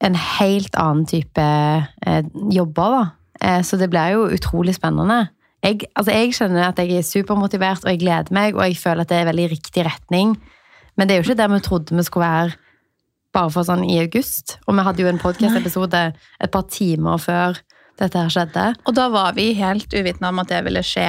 en 0.00 0.14
helt 0.14 0.74
annen 0.76 1.06
type 1.06 1.40
eh, 1.40 2.24
jobber, 2.50 2.90
da. 2.90 3.10
Eh, 3.40 3.62
så 3.62 3.76
det 3.80 3.90
blir 3.90 4.12
jo 4.12 4.28
utrolig 4.28 4.74
spennende. 4.74 5.28
Jeg, 5.64 5.86
altså 5.96 6.12
jeg 6.12 6.34
kjenner 6.36 6.66
at 6.68 6.80
jeg 6.82 6.98
er 6.98 7.06
supermotivert, 7.06 7.86
og 7.86 7.94
jeg 7.94 8.02
gleder 8.02 8.34
meg, 8.36 8.56
og 8.58 8.66
jeg 8.68 8.76
føler 8.76 9.04
at 9.04 9.12
det 9.12 9.20
er 9.20 9.30
veldig 9.30 9.48
riktig 9.54 9.86
retning. 9.86 10.34
Men 10.94 11.08
det 11.08 11.14
er 11.14 11.22
jo 11.22 11.26
ikke 11.28 11.40
der 11.40 11.52
vi 11.54 11.60
trodde 11.64 11.96
vi 11.96 12.04
skulle 12.06 12.28
være 12.28 12.58
bare 13.34 13.50
for 13.50 13.66
sånn 13.66 13.84
i 13.88 13.98
august. 14.02 14.58
Og 14.68 14.76
vi 14.76 14.84
hadde 14.86 15.02
jo 15.02 15.10
en 15.10 15.22
podcast-episode 15.22 16.02
et 16.14 16.52
par 16.54 16.66
timer 16.70 17.18
før 17.22 17.58
dette 17.98 18.18
her 18.18 18.32
skjedde. 18.32 18.66
og 18.86 18.94
da 18.96 19.06
var 19.08 19.36
vi 19.36 19.52
helt 19.54 19.92
uvitende 19.94 20.30
om 20.30 20.42
at 20.42 20.50
det 20.50 20.60
ville 20.66 20.82
skje, 20.84 21.08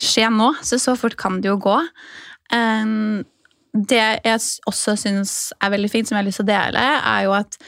skje 0.00 0.30
nå. 0.32 0.52
Så 0.62 0.78
så 0.80 0.94
fort 0.96 1.16
kan 1.20 1.40
det 1.40 1.50
jo 1.50 1.58
gå. 1.60 1.76
Um, 2.54 3.24
det 3.76 4.00
jeg 4.00 4.40
også 4.68 4.96
syns 5.00 5.52
er 5.60 5.72
veldig 5.74 5.90
fint, 5.92 6.08
som 6.08 6.16
jeg 6.16 6.22
har 6.22 6.28
lyst 6.28 6.40
til 6.40 6.46
å 6.46 6.52
dele, 6.52 6.86
er 7.12 7.26
jo 7.26 7.34
at 7.36 7.58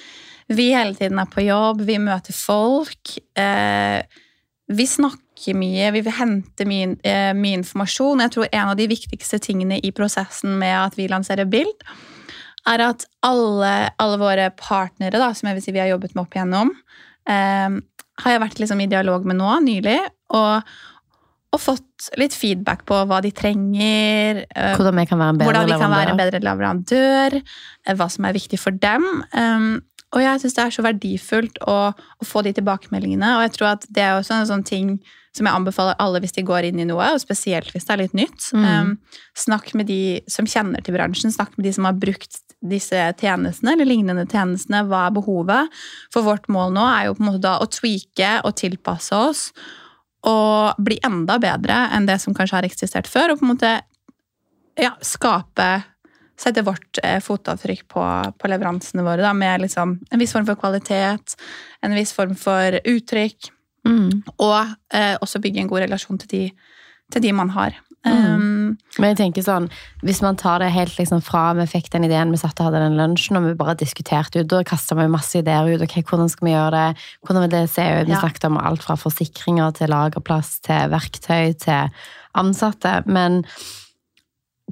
vi 0.48 0.70
hele 0.72 0.96
tiden 0.96 1.20
er 1.20 1.28
på 1.28 1.44
jobb, 1.44 1.82
vi 1.84 1.98
møter 2.00 2.32
folk. 2.32 3.18
Eh, 3.36 4.00
vi 4.72 4.86
snakker 4.88 5.27
mye, 5.54 5.92
vi 5.94 6.02
vil 6.02 6.12
hente 6.18 6.66
mye, 6.68 6.96
eh, 7.06 7.32
mye 7.36 7.60
informasjon. 7.60 8.20
Jeg 8.24 8.34
tror 8.34 8.48
en 8.52 8.68
av 8.72 8.76
de 8.76 8.88
viktigste 8.90 9.38
tingene 9.44 9.78
i 9.84 9.92
prosessen 9.94 10.58
med 10.58 10.74
at 10.74 10.98
vi 10.98 11.08
lanserer 11.08 11.48
Bild, 11.48 11.86
er 12.68 12.82
at 12.84 13.06
alle, 13.24 13.90
alle 13.98 14.18
våre 14.20 14.50
partnere, 14.58 15.16
da, 15.16 15.32
som 15.32 15.48
jeg 15.48 15.56
vil 15.56 15.62
si 15.64 15.72
vi 15.72 15.80
har 15.80 15.88
jobbet 15.94 16.14
med 16.14 16.24
opp 16.26 16.36
igjennom, 16.36 16.74
eh, 17.28 17.78
har 18.18 18.34
jeg 18.34 18.42
vært 18.42 18.58
liksom 18.58 18.80
i 18.82 18.90
dialog 18.90 19.24
med 19.24 19.38
nå 19.38 19.52
nylig, 19.64 19.98
og, 20.34 20.62
og 21.54 21.60
fått 21.62 22.08
litt 22.20 22.34
feedback 22.36 22.84
på 22.84 22.98
hva 23.08 23.20
de 23.24 23.30
trenger. 23.30 24.42
eh, 24.54 24.74
Hvordan 24.76 24.98
vi 25.00 25.06
kan 25.06 25.18
være 25.22 25.36
en 25.36 25.38
bedre 25.38 25.64
vi 25.66 25.78
kan 25.78 25.94
være 25.94 26.10
en 26.10 26.20
bedre 26.20 26.42
leverandør, 26.44 27.38
eh, 27.86 27.94
hva 27.94 28.10
som 28.10 28.26
er 28.26 28.36
viktig 28.36 28.58
for 28.58 28.70
dem. 28.72 29.06
Og 30.16 30.22
jeg 30.22 30.40
syns 30.40 30.54
det 30.56 30.62
er 30.64 30.72
så 30.72 30.82
verdifullt 30.86 31.58
å, 31.68 31.92
å 31.92 32.24
få 32.24 32.40
de 32.46 32.54
tilbakemeldingene. 32.56 33.34
Og 33.36 33.42
jeg 33.44 33.52
tror 33.58 33.74
at 33.74 33.82
det 33.92 34.04
er 34.06 34.16
også 34.16 34.38
en 34.38 34.48
sånn 34.48 34.64
ting 34.64 34.94
som 35.38 35.48
jeg 35.48 35.58
anbefaler 35.60 35.96
alle 36.02 36.20
hvis 36.22 36.36
de 36.36 36.44
går 36.46 36.68
inn 36.68 36.82
i 36.82 36.86
noe, 36.88 37.12
og 37.14 37.22
spesielt 37.22 37.70
hvis 37.74 37.88
det 37.88 37.94
er 37.94 38.02
litt 38.02 38.18
nytt. 38.18 38.50
Mm. 38.52 38.68
Um, 38.68 38.92
snakk 39.38 39.72
med 39.78 39.88
de 39.90 40.18
som 40.30 40.48
kjenner 40.48 40.84
til 40.84 40.96
bransjen, 40.98 41.34
snakk 41.34 41.56
med 41.56 41.68
de 41.68 41.74
som 41.76 41.88
har 41.88 41.98
brukt 41.98 42.42
disse 42.58 43.02
tjenestene 43.20 43.76
eller 43.76 43.88
lignende 43.88 44.26
tjenestene. 44.28 44.84
Hva 44.90 45.06
er 45.08 45.14
behovet? 45.16 45.76
For 46.14 46.26
vårt 46.26 46.48
mål 46.52 46.74
nå 46.76 46.86
er 46.90 47.08
jo 47.08 47.18
på 47.18 47.24
en 47.24 47.30
måte 47.30 47.44
da 47.46 47.58
å 47.62 47.70
tweake 47.70 48.38
og 48.42 48.56
tilpasse 48.58 49.18
oss 49.18 49.50
og 50.26 50.80
bli 50.82 50.98
enda 51.06 51.38
bedre 51.40 51.84
enn 51.94 52.08
det 52.08 52.18
som 52.22 52.34
kanskje 52.34 52.58
har 52.58 52.66
eksistert 52.66 53.06
før, 53.10 53.32
og 53.32 53.40
på 53.40 53.46
en 53.46 53.54
måte 53.54 53.76
ja, 54.78 54.96
skape 55.02 55.70
Sette 56.38 56.62
vårt 56.62 57.00
eh, 57.02 57.16
fotavtrykk 57.18 57.80
på, 57.90 58.02
på 58.38 58.48
leveransene 58.50 59.02
våre 59.02 59.24
da, 59.24 59.32
med 59.34 59.64
liksom 59.64 59.96
en 59.98 60.20
viss 60.22 60.30
form 60.30 60.44
for 60.46 60.54
kvalitet, 60.60 61.34
en 61.82 61.96
viss 61.98 62.12
form 62.14 62.36
for 62.38 62.76
uttrykk, 62.78 63.48
Mm. 63.88 64.22
og 64.38 64.74
eh, 64.92 65.16
også 65.24 65.40
bygge 65.40 65.62
en 65.64 65.68
god 65.70 65.86
relasjon 65.86 66.18
til 66.20 66.28
de, 66.28 66.42
til 67.12 67.22
de 67.24 67.32
man 67.32 67.50
har. 67.56 67.76
Um, 68.06 68.76
Men 68.96 69.10
jeg 69.10 69.16
tenker 69.18 69.42
sånn, 69.42 69.66
hvis 70.06 70.20
man 70.22 70.36
tar 70.38 70.60
det 70.62 70.68
helt 70.72 70.94
liksom 71.00 71.18
fra 71.24 71.48
vi 71.58 71.64
fikk 71.66 71.88
den 71.90 72.04
ideen, 72.06 72.30
vi 72.30 72.38
satt 72.40 72.60
og 72.60 72.68
hadde 72.68 72.84
den 72.84 72.96
lunsjen, 72.96 73.36
og 73.36 73.48
vi 73.48 73.56
bare 73.58 73.74
diskuterte 73.80 74.38
ut, 74.40 74.48
da 74.48 74.60
kastet 74.64 74.96
vi 75.00 75.08
masse 75.10 75.40
ideer 75.40 75.66
ut, 75.72 75.82
ok, 75.82 75.96
hvordan 76.06 76.30
skal 76.30 76.46
vi 76.46 76.54
gjøre 76.54 76.70
det, 76.76 77.02
hvordan 77.26 77.44
vil 77.44 77.50
det 77.56 77.64
se 77.72 77.82
ut, 77.82 78.06
vi 78.06 78.14
Ja. 78.14 78.20
snakket 78.22 78.46
om 78.46 78.60
alt 78.62 78.82
fra 78.86 78.94
forsikringer 78.96 79.74
til 79.74 79.90
lagerplass, 79.90 80.60
til 80.62 80.88
verktøy, 80.94 81.58
til 81.58 81.90
ansatte, 82.38 83.02
men 83.06 83.42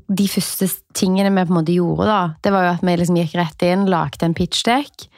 de 0.09 0.29
første 0.29 0.69
tingene 0.95 1.33
vi 1.35 1.45
på 1.49 1.53
en 1.55 1.59
måte 1.59 1.75
gjorde 1.75 2.07
da, 2.07 2.21
det 2.45 2.53
var 2.53 2.63
jo 2.67 2.73
at 2.77 2.83
vi 2.87 2.97
liksom 3.01 3.17
gikk 3.19 3.35
rett 3.41 3.63
inn, 3.67 3.87
lagde 3.91 4.23
en 4.29 4.35
pitchdeck, 4.39 5.09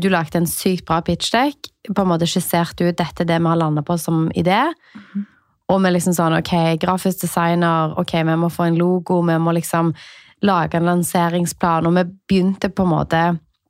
du 0.00 0.08
lagde 0.12 0.38
en 0.40 0.48
sykt 0.48 0.86
bra 0.88 1.00
pitchdeck, 1.04 1.70
på 1.90 2.02
en 2.02 2.08
måte 2.08 2.28
skisserte 2.30 2.86
ut 2.86 2.98
dette 2.98 3.24
er 3.24 3.28
det 3.28 3.40
vi 3.40 3.50
har 3.50 3.60
landet 3.60 3.86
på 3.86 3.96
som 4.00 4.26
idé, 4.32 4.60
og 5.68 5.80
vi 5.80 5.92
liksom 5.92 6.16
sånn, 6.16 6.36
ok, 6.38 6.54
grafisk 6.80 7.24
designer, 7.24 7.94
ok, 8.00 8.18
vi 8.28 8.36
må 8.40 8.50
få 8.52 8.68
en 8.68 8.78
logo, 8.80 9.20
vi 9.24 9.38
må 9.40 9.54
liksom 9.56 9.94
lage 10.44 10.76
en 10.76 10.88
lanseringsplan, 10.88 11.88
og 11.88 11.96
vi 11.96 12.04
begynte 12.28 12.68
på 12.68 12.84
en 12.84 12.92
måte 12.92 13.22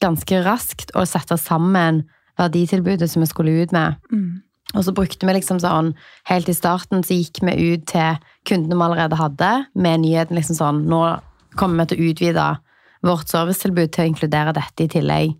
ganske 0.02 0.40
raskt 0.44 0.90
å 0.98 1.04
sette 1.08 1.38
sammen 1.40 2.02
verditilbudet 2.38 3.08
som 3.10 3.22
vi 3.22 3.30
skulle 3.30 3.62
ut 3.62 3.72
med. 3.72 4.00
mm. 4.12 4.32
Og 4.74 4.82
så 4.82 4.94
brukte 4.96 5.26
vi 5.28 5.36
liksom 5.36 5.60
sånn, 5.62 5.92
helt 6.26 6.48
i 6.50 6.56
starten 6.56 7.04
så 7.06 7.14
gikk 7.14 7.42
vi 7.46 7.74
ut 7.74 7.84
til 7.90 8.16
kundene 8.48 8.78
vi 8.80 8.86
allerede 8.88 9.18
hadde, 9.20 9.50
med 9.74 10.02
nyheten 10.02 10.34
liksom 10.34 10.58
sånn, 10.58 10.80
nå 10.90 11.02
kommer 11.54 11.84
vi 11.84 11.92
til 11.92 12.00
å 12.00 12.08
utvide 12.10 12.46
vårt 13.04 13.30
servicetilbud 13.30 13.92
til 13.94 14.02
å 14.02 14.10
inkludere 14.10 14.54
dette 14.56 14.86
i 14.86 14.90
tillegg. 14.90 15.36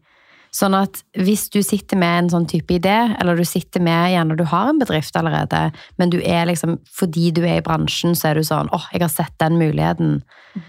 Sånn 0.55 0.75
at 0.79 1.01
hvis 1.19 1.49
du 1.51 1.59
sitter 1.67 1.99
med 1.99 2.19
en 2.19 2.29
sånn 2.31 2.45
type 2.47 2.77
idé, 2.77 2.95
eller 3.19 3.35
du 3.35 3.43
sitter 3.49 3.83
med 3.83 4.13
gjerne 4.13 4.37
du 4.39 4.45
har 4.47 4.69
en 4.71 4.79
bedrift 4.79 5.17
allerede, 5.19 5.73
men 5.99 6.13
du 6.13 6.21
er 6.23 6.47
liksom, 6.47 6.77
fordi 6.95 7.33
du 7.35 7.41
er 7.43 7.59
i 7.59 7.65
bransjen, 7.67 8.15
så 8.15 8.31
er 8.31 8.39
du 8.39 8.47
sånn, 8.47 8.71
åh, 8.71 8.87
jeg 8.95 9.03
har 9.03 9.11
sett 9.11 9.35
den 9.43 9.59
muligheten. 9.59 10.21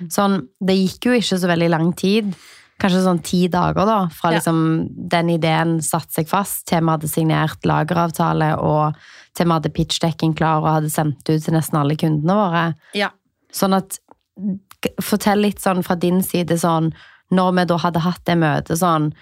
Sånn, 0.09 0.39
det 0.65 0.77
gikk 0.79 1.05
jo 1.11 1.17
ikke 1.19 1.37
så 1.37 1.51
veldig 1.51 1.67
lang 1.69 1.91
tid, 1.93 2.31
kanskje 2.81 3.03
sånn 3.05 3.21
ti 3.23 3.43
dager 3.47 3.85
da, 3.87 3.99
fra 4.11 4.31
Ja. 4.31 4.39
liksom 4.39 4.89
den 5.13 5.29
ideen 5.35 5.77
satte 5.85 6.17
seg 6.17 6.27
fast, 6.27 6.65
til 6.67 6.81
vi 6.81 6.91
hadde 6.91 7.11
signert 7.11 7.61
lageravtale, 7.63 8.49
og 8.57 8.97
til 9.37 9.45
vi 9.45 9.51
hadde 9.53 9.73
pitchdekken 9.77 10.33
klar 10.35 10.63
og 10.63 10.71
hadde 10.79 10.89
sendt 10.89 11.29
ut 11.29 11.45
til 11.45 11.53
nesten 11.53 11.77
alle 11.79 11.95
kundene 11.95 12.33
våre. 12.41 12.65
Ja. 12.97 13.11
Sånn 13.53 13.77
at, 13.77 13.99
fortell 15.01 15.45
litt 15.45 15.61
sånn 15.61 15.85
fra 15.85 15.95
din 15.95 16.23
side 16.25 16.57
sånn, 16.59 16.91
når 17.31 17.53
vi 17.55 17.69
da 17.69 17.77
hadde 17.85 18.03
hatt 18.03 18.25
det 18.25 18.35
møtet 18.41 18.81
sånn, 18.81 19.13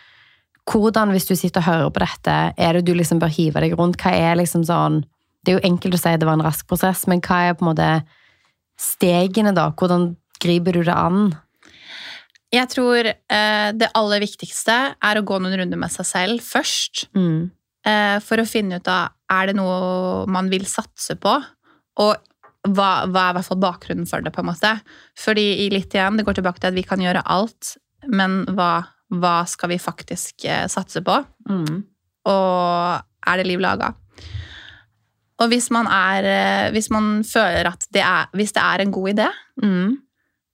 hvordan, 0.69 1.11
hvis 1.11 1.27
du 1.27 1.35
sitter 1.35 1.61
og 1.61 1.67
hører 1.67 1.93
på 1.93 2.03
dette, 2.03 2.35
er 2.55 2.77
det 2.77 2.85
du 2.87 2.93
liksom 2.95 3.19
bør 3.19 3.31
hive 3.35 3.63
deg 3.63 3.75
rundt? 3.79 3.99
Hva 3.99 4.13
er 4.15 4.37
liksom 4.39 4.63
sånn 4.67 5.03
Det 5.43 5.51
er 5.51 5.57
jo 5.57 5.67
enkelt 5.67 5.97
å 5.97 5.99
si 5.99 6.11
det 6.15 6.27
var 6.27 6.37
en 6.37 6.45
rask 6.45 6.67
prosess, 6.69 7.01
men 7.11 7.19
hva 7.19 7.41
er 7.49 7.55
på 7.59 7.65
en 7.65 7.73
måte 7.73 7.87
stegene, 8.79 9.51
da? 9.51 9.73
Hvordan 9.75 10.13
griper 10.39 10.77
du 10.77 10.85
det 10.87 10.95
an? 10.95 11.33
Jeg 12.53 12.69
tror 12.71 13.09
eh, 13.09 13.69
det 13.75 13.89
aller 13.97 14.23
viktigste 14.23 14.77
er 14.95 15.19
å 15.19 15.25
gå 15.25 15.39
noen 15.41 15.57
runder 15.59 15.81
med 15.81 15.91
seg 15.91 16.07
selv 16.07 16.45
først. 16.45 17.07
Mm. 17.17 17.51
eh, 17.83 18.17
for 18.23 18.39
å 18.39 18.47
finne 18.47 18.79
ut 18.79 18.87
av 18.87 19.11
er 19.33 19.49
det 19.49 19.57
noe 19.57 20.23
man 20.31 20.51
vil 20.51 20.63
satse 20.69 21.17
på, 21.19 21.33
og 22.03 22.13
hva, 22.63 22.89
hva 23.09 23.25
er 23.27 23.33
i 23.33 23.37
hvert 23.37 23.49
fall 23.49 23.61
bakgrunnen 23.63 24.07
for 24.07 24.23
det. 24.23 24.31
på 24.31 24.43
en 24.43 24.51
måte. 24.51 24.73
Fordi 25.19 25.65
i 25.65 25.69
litt 25.73 25.93
igjen, 25.93 26.17
det 26.17 26.25
går 26.27 26.39
tilbake 26.39 26.61
til 26.61 26.71
at 26.71 26.77
vi 26.77 26.85
kan 26.87 27.01
gjøre 27.03 27.25
alt, 27.27 27.75
men 28.07 28.43
hva, 28.55 28.85
hva 29.21 29.43
skal 29.49 29.73
vi 29.73 29.79
faktisk 29.81 30.45
eh, 30.49 30.65
satse 30.71 31.03
på? 31.05 31.17
Mm. 31.49 31.83
Og 32.29 33.27
er 33.27 33.39
det 33.41 33.47
liv 33.49 33.61
laga? 33.63 33.93
Og 35.41 35.49
hvis 35.51 35.69
man, 35.73 35.89
er, 35.89 36.23
eh, 36.29 36.71
hvis 36.75 36.89
man 36.93 37.19
føler 37.27 37.67
at 37.73 37.85
det 37.93 38.03
er, 38.05 38.29
hvis 38.37 38.53
det 38.55 38.63
er 38.63 38.85
en 38.85 38.91
god 38.95 39.13
idé, 39.15 39.29
Mm. 39.61 39.97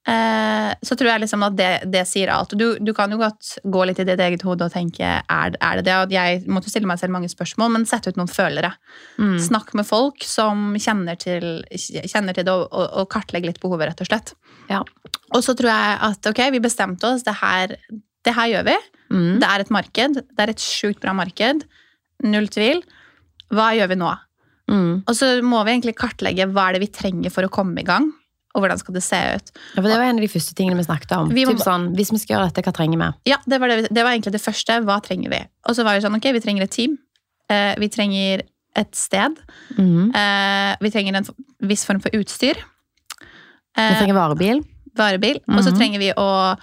eh, 0.08 0.74
så 0.84 0.96
tror 0.98 1.08
jeg 1.12 1.22
liksom 1.22 1.44
at 1.46 1.56
det, 1.56 1.68
det 1.92 2.02
sier 2.08 2.32
alt. 2.34 2.56
Du, 2.58 2.78
du 2.80 2.94
kan 2.94 3.12
jo 3.12 3.20
godt 3.22 3.60
gå 3.64 3.86
litt 3.86 4.00
i 4.00 4.06
ditt 4.08 4.20
eget 4.20 4.42
hode 4.44 4.66
og 4.66 4.74
tenke 4.74 5.04
er, 5.04 5.56
er 5.56 5.76
det 5.80 5.86
det? 5.86 5.96
Og 5.96 6.12
jeg 6.16 6.42
måtte 6.48 6.72
stille 6.72 6.88
meg 6.90 7.00
selv 7.00 7.14
mange 7.16 7.30
spørsmål, 7.32 7.72
men 7.76 7.86
sette 7.88 8.10
ut 8.12 8.20
noen 8.20 8.32
følere. 8.32 8.74
Mm. 9.20 9.38
Snakk 9.40 9.76
med 9.78 9.88
folk 9.88 10.24
som 10.28 10.74
kjenner 10.80 11.20
til, 11.20 11.62
kjenner 11.76 12.36
til 12.36 12.48
det, 12.48 12.52
og, 12.56 12.68
og, 12.72 13.08
og 13.14 13.40
litt 13.46 13.62
behovet, 13.62 13.92
rett 13.92 14.02
og 14.04 14.10
slett. 14.12 14.34
Ja. 14.72 14.82
Og 15.36 15.44
så 15.46 15.56
tror 15.58 15.70
jeg 15.72 15.98
at 16.10 16.32
ok, 16.32 16.44
vi 16.56 16.64
bestemte 16.64 17.14
oss, 17.14 17.24
det 17.28 17.36
her, 17.40 17.76
det 18.30 18.36
her 18.38 18.52
gjør 18.54 18.66
vi. 18.70 18.78
Mm. 19.10 19.40
Det 19.42 19.50
er 19.50 19.64
et 19.66 19.74
marked. 19.74 20.20
Det 20.22 20.46
er 20.46 20.54
et 20.54 20.62
sjukt 20.64 21.02
bra 21.04 21.14
marked. 21.18 21.66
Null 22.30 22.48
tvil. 22.54 22.84
Hva 23.50 23.72
gjør 23.78 23.90
vi 23.94 23.98
nå? 24.00 24.14
Mm. 24.70 24.92
Og 25.10 25.16
så 25.18 25.32
må 25.42 25.64
vi 25.66 25.74
egentlig 25.74 25.96
kartlegge 25.98 26.46
hva 26.54 26.68
er 26.70 26.78
det 26.78 26.84
vi 26.86 26.92
trenger 26.94 27.32
for 27.34 27.48
å 27.48 27.50
komme 27.50 27.82
i 27.82 27.86
gang, 27.88 28.12
og 28.54 28.62
hvordan 28.62 28.78
skal 28.78 28.94
det 28.94 29.02
se 29.02 29.18
ut. 29.40 29.50
Ja, 29.74 29.82
for 29.82 29.88
det 29.90 29.98
var 29.98 30.06
en 30.06 30.20
av 30.22 30.26
de 30.26 30.30
første 30.30 30.54
tingene 30.58 30.78
vi 30.78 30.86
snakket 30.86 31.16
om. 31.18 31.32
Vi 31.34 31.46
må- 31.48 31.56
Typ 31.56 31.64
sånn, 31.66 31.88
hvis 31.98 32.12
vi 32.14 32.20
skal 32.22 32.36
gjøre 32.38 32.52
dette, 32.52 32.62
hva 32.68 32.74
trenger 32.78 33.02
vi? 33.02 33.10
Ja, 33.32 33.38
det 33.50 33.60
var, 33.60 33.68
det, 33.74 33.88
det 33.90 34.04
var 34.06 34.12
egentlig 34.14 34.36
det 34.38 34.44
første. 34.46 34.78
Hva 34.86 35.00
trenger 35.02 35.30
vi? 35.34 35.42
Og 35.66 35.74
så 35.76 35.84
var 35.88 35.98
det 35.98 36.04
sånn, 36.06 36.16
ok, 36.20 36.30
vi 36.38 36.40
trenger 36.46 36.64
et 36.68 36.72
team. 36.76 36.98
Eh, 37.50 37.74
vi 37.82 37.90
trenger 37.90 38.44
et 38.78 38.94
sted. 38.96 39.42
Mm. 39.80 40.14
Eh, 40.14 40.76
vi 40.86 40.92
trenger 40.94 41.16
en 41.18 41.26
viss 41.66 41.84
form 41.90 42.00
for 42.06 42.14
utstyr. 42.14 42.62
Vi 42.62 43.82
Eh, 43.82 43.98
trenger 43.98 44.14
varebil. 44.14 44.62
varebil. 44.96 45.42
Og 45.50 45.64
så 45.66 45.72
Mhm. 45.74 45.78
trenger 45.80 46.00
vi 46.00 46.14
å 46.14 46.58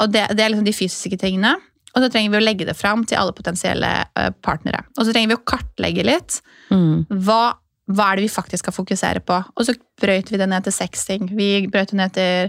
Og 0.00 0.10
det, 0.12 0.26
det 0.36 0.40
er 0.44 0.48
liksom 0.54 0.64
de 0.64 0.72
fysiske 0.72 1.18
tingene. 1.20 1.56
Og 1.94 2.00
så 2.02 2.08
trenger 2.08 2.30
vi 2.32 2.38
å 2.40 2.44
legge 2.46 2.64
det 2.64 2.74
fram 2.76 3.04
til 3.04 3.18
alle 3.20 3.32
potensielle 3.36 3.90
eh, 4.16 4.30
partnere. 4.42 4.84
Og 4.96 5.04
så 5.04 5.12
trenger 5.12 5.28
vi 5.34 5.40
å 5.40 5.44
kartlegge 5.44 6.04
litt 6.08 6.40
Mm. 6.72 7.04
hva, 7.26 7.52
hva 7.92 8.04
er 8.12 8.16
det 8.16 8.22
vi 8.24 8.28
faktisk 8.32 8.64
skal 8.64 8.72
fokusere 8.72 9.20
på. 9.20 9.36
Og 9.56 9.66
så 9.68 9.74
brøyt 10.00 10.30
vi 10.32 10.38
det 10.40 10.46
ned 10.48 10.64
til 10.64 10.72
seks 10.72 11.04
ting. 11.04 11.26
Vi 11.36 11.66
brøyt 11.68 11.90
det 11.92 11.98
ned 11.98 12.14
til 12.16 12.48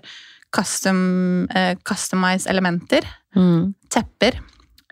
custom, 0.55 1.47
uh, 1.51 1.73
customized 1.83 2.47
elementer. 2.47 3.03
Mm. 3.35 3.73
Tepper. 3.91 4.39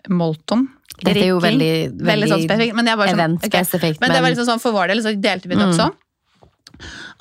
Molton. 0.10 0.68
Dette 1.02 1.22
er 1.24 1.30
jo 1.32 1.40
veldig, 1.40 1.72
Veldig 1.96 2.06
veldig 2.10 2.28
sånn 2.34 2.44
spesifikt. 2.44 2.76
Men, 2.76 2.86
det 2.86 2.92
er 2.92 2.98
sånn, 2.98 3.08
ok. 3.08 3.16
event-spesifikt. 3.48 4.02
men 4.02 4.12
det 4.12 4.22
var 4.22 4.34
liksom 4.34 4.50
sånn 4.52 4.62
for 4.62 4.76
vår 4.76 4.92
del, 4.92 5.02
så 5.06 5.14
delte 5.22 5.48
vi 5.48 5.56
det 5.56 5.64
opp 5.64 5.72
Mm. 5.72 5.80
sånn. 5.80 5.96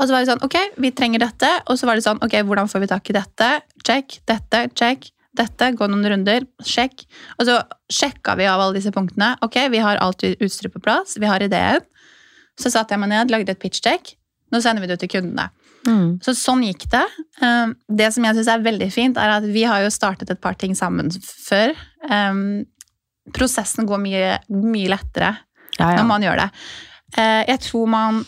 Og 0.01 0.09
så 0.09 0.11
var 0.11 0.25
det 0.25 0.29
sånn, 0.33 0.43
ok, 0.43 0.57
vi 0.81 0.91
trenger 0.91 1.21
dette. 1.21 1.49
Og 1.69 1.79
så 1.79 1.87
var 1.87 1.95
det 1.95 2.05
sånn, 2.05 2.19
ok, 2.25 2.35
hvordan 2.49 2.69
får 2.69 2.81
vi 2.81 2.87
tak 2.91 3.11
i 3.11 3.13
dette? 3.13 3.49
Check. 3.85 4.19
Dette, 4.27 4.71
check. 4.75 5.11
Dette, 5.37 5.69
gå 5.79 5.87
noen 5.87 6.09
runder, 6.11 6.45
sjekk. 6.67 7.05
Og 7.39 7.47
så 7.47 7.61
sjekka 7.93 8.35
vi 8.41 8.49
av 8.51 8.61
alle 8.61 8.75
disse 8.81 8.91
punktene. 8.95 9.37
Ok, 9.47 9.61
vi 9.71 9.79
har 9.83 10.01
alt 10.03 10.25
utstyret 10.27 10.73
på 10.75 10.83
plass, 10.83 11.15
vi 11.23 11.29
har 11.31 11.43
ideen. 11.45 11.85
Så 12.59 12.73
satte 12.75 12.93
jeg 12.97 13.01
meg 13.01 13.13
ned, 13.13 13.31
lagde 13.31 13.55
et 13.55 13.61
pitch-check. 13.63 14.17
Nå 14.51 14.59
sender 14.61 14.83
vi 14.83 14.89
det 14.91 14.99
ut 14.99 15.05
til 15.05 15.13
kundene. 15.13 15.47
mm. 15.87 16.19
Så 16.27 16.35
sånn 16.35 16.65
gikk 16.67 16.89
det. 16.91 17.05
Um, 17.41 17.77
Det 17.89 18.11
som 18.13 18.25
jeg 18.27 18.35
syns 18.41 18.49
er 18.51 18.65
veldig 18.67 18.91
fint, 18.93 19.17
er 19.17 19.37
at 19.39 19.47
vi 19.47 19.63
har 19.65 19.85
jo 19.85 19.91
startet 19.95 20.31
et 20.35 20.41
par 20.43 20.59
ting 20.59 20.75
sammen 20.75 21.11
før. 21.47 21.77
Um, 22.11 22.67
Prosessen 23.33 23.87
går 23.87 24.01
mye, 24.03 24.39
mye 24.51 24.91
lettere 24.91 25.37
ja, 25.79 25.93
ja. 25.93 25.97
når 26.01 26.07
man 26.09 26.23
gjør 26.27 26.41
det. 26.43 26.49
Eh, 27.17 27.45
Jeg 27.53 27.61
tror 27.69 27.87
man, 27.87 28.25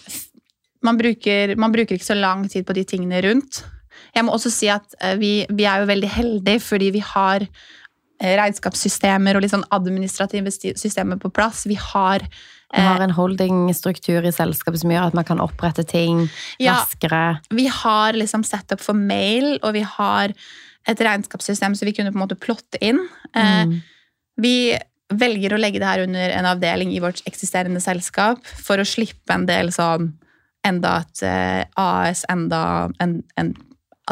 man, 0.86 0.96
bruker, 1.00 1.56
man 1.58 1.72
bruker 1.74 1.96
ikke 1.98 2.06
så 2.12 2.14
lang 2.18 2.46
tid 2.48 2.64
på 2.68 2.76
de 2.78 2.84
tingene 2.84 3.20
rundt. 3.26 3.64
Jeg 4.12 4.26
må 4.26 4.34
også 4.36 4.52
si 4.52 4.68
at 4.72 4.96
eh, 5.00 5.16
vi, 5.20 5.32
vi 5.50 5.68
er 5.68 5.82
jo 5.82 5.90
veldig 5.90 6.10
heldige 6.12 6.62
fordi 6.64 6.90
vi 6.94 7.02
har 7.04 7.44
eh, 7.44 8.34
regnskapssystemer 8.40 9.36
og 9.36 9.44
litt 9.44 9.54
sånn 9.54 9.68
administrative 9.72 10.52
systemer 10.52 11.20
på 11.22 11.32
plass. 11.32 11.64
Vi 11.70 11.78
har 11.80 12.26
man 12.72 12.86
har 12.86 13.02
eh, 13.02 13.06
en 13.08 13.16
holdingstruktur 13.16 14.24
i 14.24 14.32
selskapet 14.32 14.80
som 14.80 14.92
gjør 14.92 15.10
at 15.10 15.16
man 15.16 15.28
kan 15.28 15.40
opprette 15.44 15.84
ting 15.84 16.26
Ja. 16.58 16.78
raskere. 16.78 17.40
vi 17.50 17.66
har 17.66 18.16
liksom 18.16 18.44
setup 18.44 18.80
for 18.80 18.94
mail, 18.94 19.58
og 19.62 19.74
vi 19.74 19.84
har 19.84 20.32
et 20.88 21.00
regnskapssystem 21.00 21.76
så 21.76 21.84
vi 21.84 21.92
kunne 21.92 22.12
på 22.12 22.18
en 22.18 22.24
måte 22.24 22.40
plotte 22.40 22.80
inn. 22.80 22.98
Mm. 23.36 23.82
Vi 24.40 24.76
velger 25.12 25.52
å 25.52 25.60
legge 25.60 25.78
det 25.78 25.86
her 25.86 26.02
under 26.02 26.32
en 26.32 26.48
avdeling 26.48 26.90
i 26.92 26.98
vårt 26.98 27.20
eksisterende 27.28 27.80
selskap 27.80 28.40
for 28.44 28.80
å 28.80 28.88
slippe 28.88 29.30
en 29.30 29.46
del 29.46 29.70
sånn 29.70 30.14
enda 30.64 31.02
et 31.04 31.22
AS, 31.76 32.24
enda 32.30 32.90
en, 32.98 33.20
en 33.36 33.52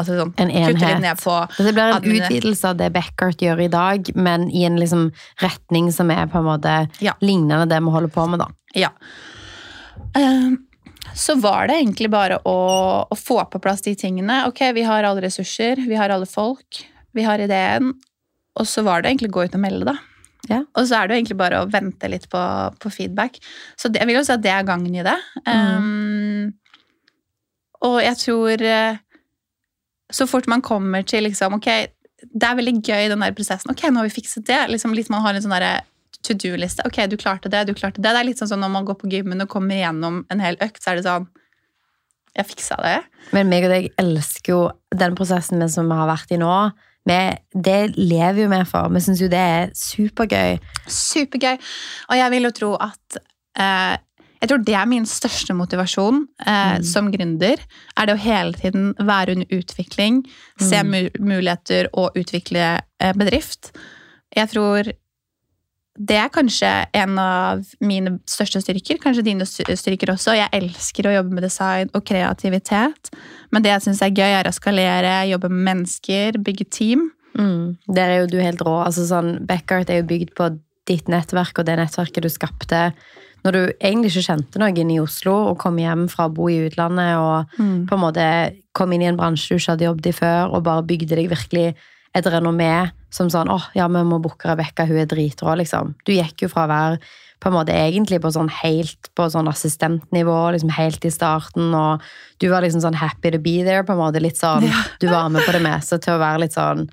Altså 0.01 0.17
sånn 0.19 0.33
En 0.41 0.49
enhet. 0.49 0.99
ned 1.03 1.21
på 1.21 1.35
det 1.61 1.73
blir 1.77 1.83
en 1.91 1.97
Admin. 1.99 2.21
utvidelse 2.25 2.69
av 2.71 2.77
det 2.81 2.89
Beckert 2.95 3.43
gjør 3.45 3.61
i 3.65 3.69
dag, 3.71 4.11
men 4.17 4.49
i 4.49 4.65
en 4.67 4.79
liksom 4.81 5.07
retning 5.43 5.91
som 5.93 6.09
er 6.11 6.25
på 6.31 6.41
en 6.41 6.47
måte 6.49 6.75
Ja. 7.01 7.13
lignende 7.21 7.69
det 7.69 7.79
vi 7.85 7.93
holder 7.93 8.09
på 8.11 8.27
med, 8.29 8.39
da. 8.43 8.49
Ja. 8.75 8.89
Um, 10.17 10.57
Så 11.13 11.35
var 11.41 11.67
det 11.67 11.75
egentlig 11.75 12.09
bare 12.13 12.37
å, 12.47 13.07
å 13.11 13.15
få 13.17 13.41
på 13.51 13.59
plass 13.61 13.81
de 13.83 13.95
tingene. 13.99 14.45
Ok, 14.47 14.61
vi 14.73 14.83
har 14.87 15.03
alle 15.03 15.21
ressurser, 15.25 15.75
vi 15.87 15.95
har 15.99 16.09
alle 16.13 16.25
folk, 16.29 16.85
vi 17.13 17.23
har 17.27 17.39
ideen. 17.43 17.93
Og 18.59 18.65
så 18.69 18.83
var 18.85 19.01
det 19.01 19.09
egentlig 19.11 19.29
å 19.31 19.35
gå 19.35 19.43
ut 19.49 19.55
og 19.57 19.63
melde, 19.63 19.85
da. 19.91 19.95
Ja. 20.49 20.61
Og 20.75 20.87
så 20.87 20.95
er 20.97 21.07
det 21.07 21.15
jo 21.15 21.19
egentlig 21.21 21.37
bare 21.41 21.59
å 21.61 21.67
vente 21.71 22.07
litt 22.09 22.29
på, 22.31 22.39
på 22.79 22.91
feedback. 22.93 23.37
Så 23.77 23.91
det, 23.91 23.99
jeg 24.01 24.07
vil 24.09 24.15
jo 24.19 24.23
si 24.23 24.33
at 24.33 24.41
det 24.45 24.51
er 24.53 24.63
gangen 24.67 24.95
i 24.95 25.03
det. 25.05 25.17
Um, 25.45 26.53
og 27.81 27.99
jeg 28.05 28.17
tror 28.21 28.61
eh, 28.61 28.97
Så 30.11 30.27
fort 30.29 30.47
man 30.51 30.63
kommer 30.65 31.05
til 31.07 31.25
liksom 31.27 31.57
Ok, 31.57 31.69
det 32.21 32.47
er 32.47 32.57
veldig 32.57 32.75
gøy, 32.83 33.07
den 33.09 33.23
der 33.23 33.33
prosessen. 33.35 33.71
Ok, 33.71 33.87
nå 33.89 34.01
har 34.01 34.09
vi 34.09 34.13
fikset 34.19 34.45
det. 34.47 34.59
Liksom 34.69 34.93
litt 34.97 35.09
Man 35.09 35.23
har 35.25 35.37
en 35.37 35.45
sånn 35.45 35.57
to 36.21 36.35
do-liste. 36.37 36.85
Ok, 36.85 36.99
du 37.09 37.17
klarte 37.17 37.49
det, 37.49 37.63
du 37.65 37.73
klarte 37.73 38.01
det. 38.01 38.11
Det 38.11 38.19
er 38.19 38.27
litt 38.27 38.41
sånn 38.41 38.51
som 38.51 38.61
når 38.61 38.73
man 38.75 38.85
går 38.85 38.99
på 38.99 39.09
gymmen 39.09 39.41
og 39.41 39.49
kommer 39.49 39.79
igjennom 39.79 40.21
en 40.29 40.43
hel 40.43 40.59
økt, 40.61 40.81
så 40.83 40.93
er 40.93 40.99
det 40.99 41.07
sånn 41.07 41.29
Jeg 42.37 42.47
fiksa 42.47 42.77
det. 42.79 42.99
Men 43.35 43.49
meg 43.51 43.65
og 43.67 43.73
deg 43.73 43.89
elsker 43.99 44.53
jo 44.53 44.59
den 44.95 45.17
prosessen 45.17 45.65
som 45.67 45.89
vi 45.89 45.97
har 45.99 46.07
vært 46.07 46.31
i 46.31 46.37
nå. 46.39 46.53
Vi, 47.09 47.17
det 47.65 47.97
lever 47.97 48.43
jo 48.43 48.51
vi 48.53 48.61
for. 48.69 48.93
Vi 48.93 49.01
syns 49.03 49.23
jo 49.23 49.27
det 49.31 49.41
er 49.41 49.73
supergøy. 49.75 50.61
Supergøy. 50.85 51.57
Og 52.07 52.21
jeg 52.21 52.33
vil 52.35 52.47
jo 52.47 52.53
tro 52.55 52.71
at 52.79 53.17
eh, 53.59 53.97
Jeg 54.41 54.49
tror 54.49 54.63
det 54.65 54.73
er 54.73 54.87
min 54.89 55.05
største 55.05 55.53
motivasjon 55.53 56.23
eh, 56.47 56.77
Mm. 56.79 56.83
som 56.83 57.11
gründer. 57.13 57.59
Er 57.97 58.05
det 58.07 58.15
å 58.15 58.21
hele 58.23 58.53
tiden 58.53 58.93
være 58.97 59.35
under 59.35 59.45
utvikling, 59.59 60.23
se 60.59 60.81
Mm. 60.83 60.89
mu 60.89 61.09
muligheter 61.19 61.87
og 61.93 62.15
utvikle 62.15 62.81
eh, 62.99 63.13
bedrift. 63.13 63.71
Jeg 64.35 64.49
tror 64.49 64.91
det 65.99 66.15
er 66.17 66.29
kanskje 66.29 66.87
en 66.95 67.19
av 67.19 67.65
mine 67.81 68.19
største 68.25 68.61
styrker, 68.63 68.97
kanskje 68.97 69.23
dine 69.27 69.43
styrker 69.45 70.09
også. 70.13 70.33
Jeg 70.37 70.49
elsker 70.53 71.03
å 71.05 71.13
jobbe 71.17 71.33
med 71.35 71.43
design 71.43 71.89
og 71.93 72.05
kreativitet. 72.05 73.11
Men 73.51 73.61
det 73.61 73.69
jeg 73.73 73.81
syns 73.81 74.01
er 74.01 74.09
gøy, 74.15 74.31
er 74.39 74.47
å 74.49 74.53
skalere, 74.55 75.29
jobbe 75.29 75.49
med 75.51 75.75
mennesker, 75.75 76.39
bygge 76.41 76.69
team. 76.71 77.11
Mm. 77.37 77.77
Der 77.93 78.09
er 78.09 78.19
jo 78.21 78.27
du 78.27 78.39
helt 78.41 78.59
rå. 78.63 78.85
Altså 78.85 79.05
sånn, 79.05 79.45
Backart 79.45 79.89
er 79.91 80.01
jo 80.01 80.07
bygd 80.07 80.33
på 80.33 80.49
ditt 80.87 81.05
nettverk 81.11 81.59
og 81.59 81.65
det 81.65 81.77
nettverket 81.77 82.23
du 82.23 82.29
skapte 82.29 82.93
når 83.45 83.55
du 83.55 83.61
egentlig 83.81 84.11
ikke 84.11 84.27
kjente 84.27 84.59
noen 84.61 84.91
i 84.93 84.99
Oslo 85.01 85.33
og 85.51 85.57
kom 85.61 85.79
hjem 85.81 86.07
fra 86.11 86.27
å 86.27 86.33
bo 86.33 86.49
i 86.51 86.59
utlandet 86.67 87.15
og 87.17 87.55
på 87.89 87.95
en 87.97 88.03
måte 88.03 88.25
kom 88.77 88.91
inn 88.93 89.01
i 89.01 89.09
en 89.09 89.17
bransje 89.17 89.49
du 89.55 89.57
ikke 89.59 89.71
hadde 89.73 89.87
jobbet 89.87 90.11
i 90.11 90.13
før, 90.13 90.53
og 90.53 90.63
bare 90.63 90.83
bygde 90.85 91.15
deg 91.17 91.29
virkelig 91.31 91.73
et 92.13 92.27
renommé 92.27 92.91
som 93.11 93.29
sånn 93.31 93.49
åh, 93.51 93.65
ja, 93.75 93.87
vi 93.87 94.03
må 94.03 94.19
booke 94.23 94.47
Rebekka, 94.47 94.85
hun 94.85 94.99
er 95.01 95.07
dritrå, 95.09 95.55
liksom. 95.59 95.95
Du 96.05 96.11
gikk 96.13 96.43
jo 96.45 96.49
fra 96.51 96.65
å 96.67 96.71
være 96.71 96.99
på 97.41 97.49
en 97.49 97.55
måte 97.55 97.73
egentlig 97.73 98.19
på 98.21 98.29
sånn 98.31 98.51
helt 98.61 99.09
på 99.17 99.25
sånn 99.33 99.47
assistentnivå, 99.49 100.51
liksom 100.53 100.69
helt 100.75 101.03
i 101.07 101.11
starten, 101.11 101.71
og 101.73 102.03
du 102.39 102.49
var 102.51 102.61
liksom 102.61 102.83
sånn 102.83 102.99
happy 102.99 103.31
to 103.33 103.39
be 103.41 103.63
there, 103.65 103.83
på 103.87 103.95
en 103.95 104.01
måte, 104.03 104.21
litt 104.21 104.37
sånn, 104.37 104.67
Ja. 104.69 104.83
du 105.01 105.07
var 105.09 105.31
med 105.33 105.41
på 105.47 105.55
det 105.55 105.63
meste 105.65 105.97
til 106.03 106.13
å 106.13 106.21
være 106.21 106.43
litt 106.45 106.53
sånn, 106.53 106.85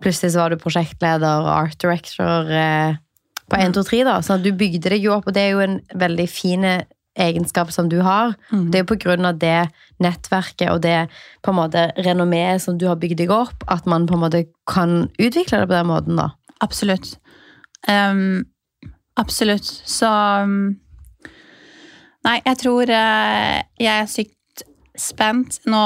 plutselig 0.00 0.32
så 0.32 0.40
var 0.44 0.50
du 0.54 0.56
prosjektleder 0.62 1.42
og 1.44 1.50
art 1.52 1.78
director 1.82 2.48
eh, 2.48 2.96
på 3.50 3.58
1, 3.58 3.74
2, 3.76 3.84
3 3.90 4.00
da, 4.06 4.16
så 4.22 4.38
du 4.40 4.52
bygde 4.56 4.92
deg 4.92 5.04
jo 5.04 5.16
opp, 5.16 5.28
og 5.28 5.36
det 5.36 5.44
er 5.44 5.54
jo 5.54 5.62
en 5.64 5.78
veldig 5.98 6.26
fin 6.30 6.66
egenskap 7.18 7.72
som 7.74 7.88
du 7.90 7.98
har. 8.06 8.34
Mm. 8.52 8.70
Det 8.70 8.78
er 8.78 8.84
jo 8.84 8.90
på 8.92 9.00
grunn 9.02 9.26
av 9.28 9.38
det 9.42 9.70
nettverket 10.02 10.70
og 10.70 10.82
det 10.84 11.08
på 11.44 11.52
en 11.52 11.58
måte 11.58 11.88
renommeet 11.98 12.62
som 12.62 12.78
du 12.78 12.86
har 12.88 13.00
bygd 13.00 13.20
deg 13.22 13.32
opp, 13.34 13.64
at 13.68 13.88
man 13.90 14.06
på 14.08 14.16
en 14.16 14.24
måte 14.24 14.44
kan 14.70 15.10
utvikle 15.18 15.62
det 15.62 15.70
på 15.70 15.76
den 15.76 15.90
måten, 15.90 16.20
da. 16.20 16.30
Absolutt. 16.64 17.16
Um, 17.88 18.46
absolutt. 19.20 19.66
Så 19.88 20.10
um, 20.44 20.78
Nei, 22.20 22.36
jeg 22.44 22.58
tror 22.60 22.90
eh, 22.92 23.60
jeg 23.80 24.02
er 24.02 24.08
sykt 24.12 24.64
spent. 25.00 25.56
Nå 25.64 25.80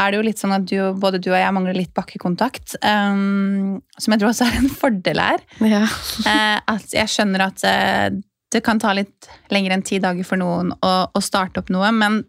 er 0.00 0.10
det 0.10 0.18
jo 0.18 0.24
litt 0.26 0.40
sånn 0.40 0.56
at 0.56 0.66
du, 0.68 0.76
både 1.00 1.20
du 1.22 1.30
og 1.30 1.38
jeg 1.38 1.54
mangler 1.56 1.76
litt 1.76 1.92
bakkekontakt. 1.96 2.78
Um, 2.82 3.78
som 4.00 4.14
jeg 4.14 4.22
tror 4.22 4.32
også 4.32 4.48
er 4.48 4.58
en 4.62 4.72
fordel 4.72 5.22
her. 5.22 5.44
Ja. 5.60 5.84
uh, 5.84 6.58
at 6.74 6.96
jeg 6.96 7.12
skjønner 7.12 7.46
at 7.50 7.64
uh, 7.66 8.08
det 8.50 8.64
kan 8.66 8.80
ta 8.82 8.94
litt 8.96 9.30
lenger 9.52 9.76
enn 9.76 9.86
ti 9.86 10.00
dager 10.02 10.26
for 10.26 10.40
noen 10.40 10.74
å, 10.82 10.94
å 11.06 11.22
starte 11.22 11.62
opp 11.62 11.70
noe, 11.72 11.92
men 11.94 12.22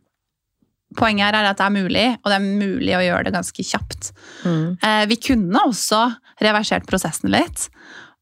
poenget 1.00 1.30
her 1.30 1.40
er 1.40 1.50
at 1.50 1.60
det 1.62 1.66
er 1.70 1.74
mulig, 1.74 2.06
og 2.20 2.30
det 2.30 2.38
er 2.38 2.62
mulig 2.62 2.96
å 2.98 3.04
gjøre 3.06 3.30
det 3.30 3.36
ganske 3.38 3.66
kjapt. 3.66 4.12
Mm. 4.44 4.78
Uh, 4.84 5.04
vi 5.10 5.18
kunne 5.24 5.66
også 5.72 6.06
reversert 6.44 6.88
prosessen 6.90 7.32
litt, 7.34 7.70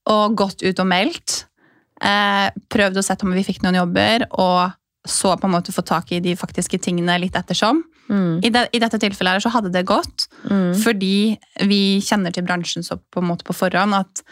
og 0.09 0.37
gått 0.39 0.63
ut 0.65 0.81
og 0.81 0.89
meldt. 0.89 1.43
Eh, 1.99 2.47
prøvd 2.71 2.99
å 2.99 3.03
sette 3.03 3.27
om 3.27 3.33
vi 3.35 3.43
fikk 3.43 3.63
noen 3.63 3.81
jobber, 3.81 4.25
og 4.39 5.09
så 5.09 5.33
på 5.39 5.47
en 5.47 5.55
måte 5.57 5.73
få 5.75 5.83
tak 5.87 6.13
i 6.15 6.21
de 6.23 6.35
faktiske 6.39 6.79
tingene 6.83 7.17
litt 7.19 7.35
ettersom. 7.39 7.81
Mm. 8.09 8.39
I, 8.43 8.49
de, 8.49 8.63
I 8.73 8.79
dette 8.81 8.99
tilfellet 9.01 9.37
her 9.37 9.43
så 9.45 9.51
hadde 9.53 9.71
det 9.73 9.85
gått, 9.89 10.27
Mm. 10.49 10.71
fordi 10.81 11.37
vi 11.69 11.81
kjenner 12.01 12.33
til 12.33 12.43
bransjen 12.47 12.83
så 12.85 12.97
på 12.97 13.21
en 13.21 13.27
måte 13.29 13.45
på 13.45 13.53
forhånd 13.53 13.93
at 13.97 14.23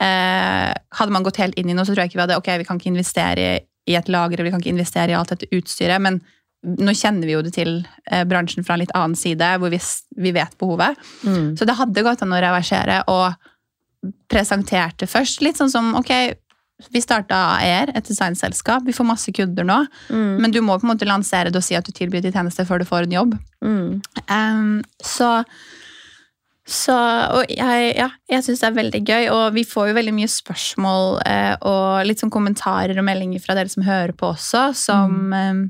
eh, 0.00 0.72
hadde 0.96 1.12
man 1.12 1.24
gått 1.26 1.40
helt 1.42 1.58
inn 1.58 1.68
i 1.68 1.74
noe, 1.76 1.84
så 1.84 1.92
tror 1.92 2.04
jeg 2.06 2.12
ikke 2.12 2.20
vi 2.20 2.24
hadde 2.26 2.38
ok, 2.40 2.50
vi 2.62 2.64
kan 2.68 2.78
ikke 2.80 2.92
investere 2.92 3.48
i, 3.88 3.94
et 3.98 4.08
lager, 4.08 4.42
vi 4.44 4.50
kan 4.52 4.60
ikke 4.62 4.72
investere 4.72 5.12
i 5.12 5.16
alt 5.18 5.32
dette 5.34 5.48
utstyret, 5.52 6.00
men 6.00 6.20
nå 6.64 6.92
kjenner 6.96 7.26
vi 7.28 7.34
jo 7.36 7.42
det 7.42 7.52
til 7.54 7.74
eh, 8.10 8.24
bransjen 8.28 8.64
fra 8.66 8.74
en 8.76 8.82
litt 8.82 8.94
annen 8.96 9.16
side, 9.18 9.50
hvor 9.60 9.70
vi, 9.70 9.78
vi 10.16 10.32
vet 10.34 10.56
behovet. 10.58 10.96
Mm. 11.22 11.52
Så 11.58 11.64
det 11.68 11.76
hadde 11.78 12.02
gått 12.06 12.22
an 12.24 12.34
å 12.34 12.40
reversere, 12.42 13.02
og 13.12 13.34
presenterte 14.30 15.08
først 15.10 15.42
litt 15.42 15.58
sånn 15.58 15.70
som 15.72 15.92
ok, 15.98 16.12
vi 16.92 17.00
starta 17.02 17.34
AER, 17.58 17.90
et 17.96 18.06
designselskap, 18.06 18.84
vi 18.86 18.94
får 18.94 19.08
masse 19.08 19.32
kunder 19.34 19.66
nå, 19.66 19.80
Mm. 20.10 20.40
men 20.40 20.50
du 20.54 20.60
må 20.62 20.78
på 20.78 20.86
en 20.86 20.92
måte 20.94 21.08
lansere 21.08 21.50
det 21.50 21.56
og 21.58 21.64
si 21.66 21.74
at 21.74 21.84
du 21.84 21.92
tilbyr 21.92 22.22
de 22.22 22.30
tjenester 22.32 22.64
før 22.64 22.78
du 22.78 22.84
får 22.88 23.08
en 23.08 23.16
jobb. 23.18 23.34
Mm. 23.64 24.00
Um, 24.30 24.84
så 25.02 25.44
så, 26.68 26.92
og 27.32 27.48
jeg, 27.48 27.94
ja, 27.96 28.10
jeg 28.28 28.44
syns 28.44 28.60
det 28.60 28.66
er 28.68 28.76
veldig 28.76 29.00
gøy, 29.08 29.28
og 29.32 29.54
vi 29.56 29.62
får 29.64 29.88
jo 29.88 29.94
veldig 29.96 30.12
mye 30.12 30.28
spørsmål 30.28 31.14
eh, 31.24 31.54
og 31.64 32.04
litt 32.04 32.20
sånn 32.20 32.32
kommentarer 32.34 32.98
og 33.00 33.06
meldinger 33.08 33.40
fra 33.40 33.56
dere 33.56 33.72
som 33.72 33.86
hører 33.86 34.12
på 34.12 34.34
også, 34.34 34.66
som, 34.76 35.32
eh, 35.32 35.62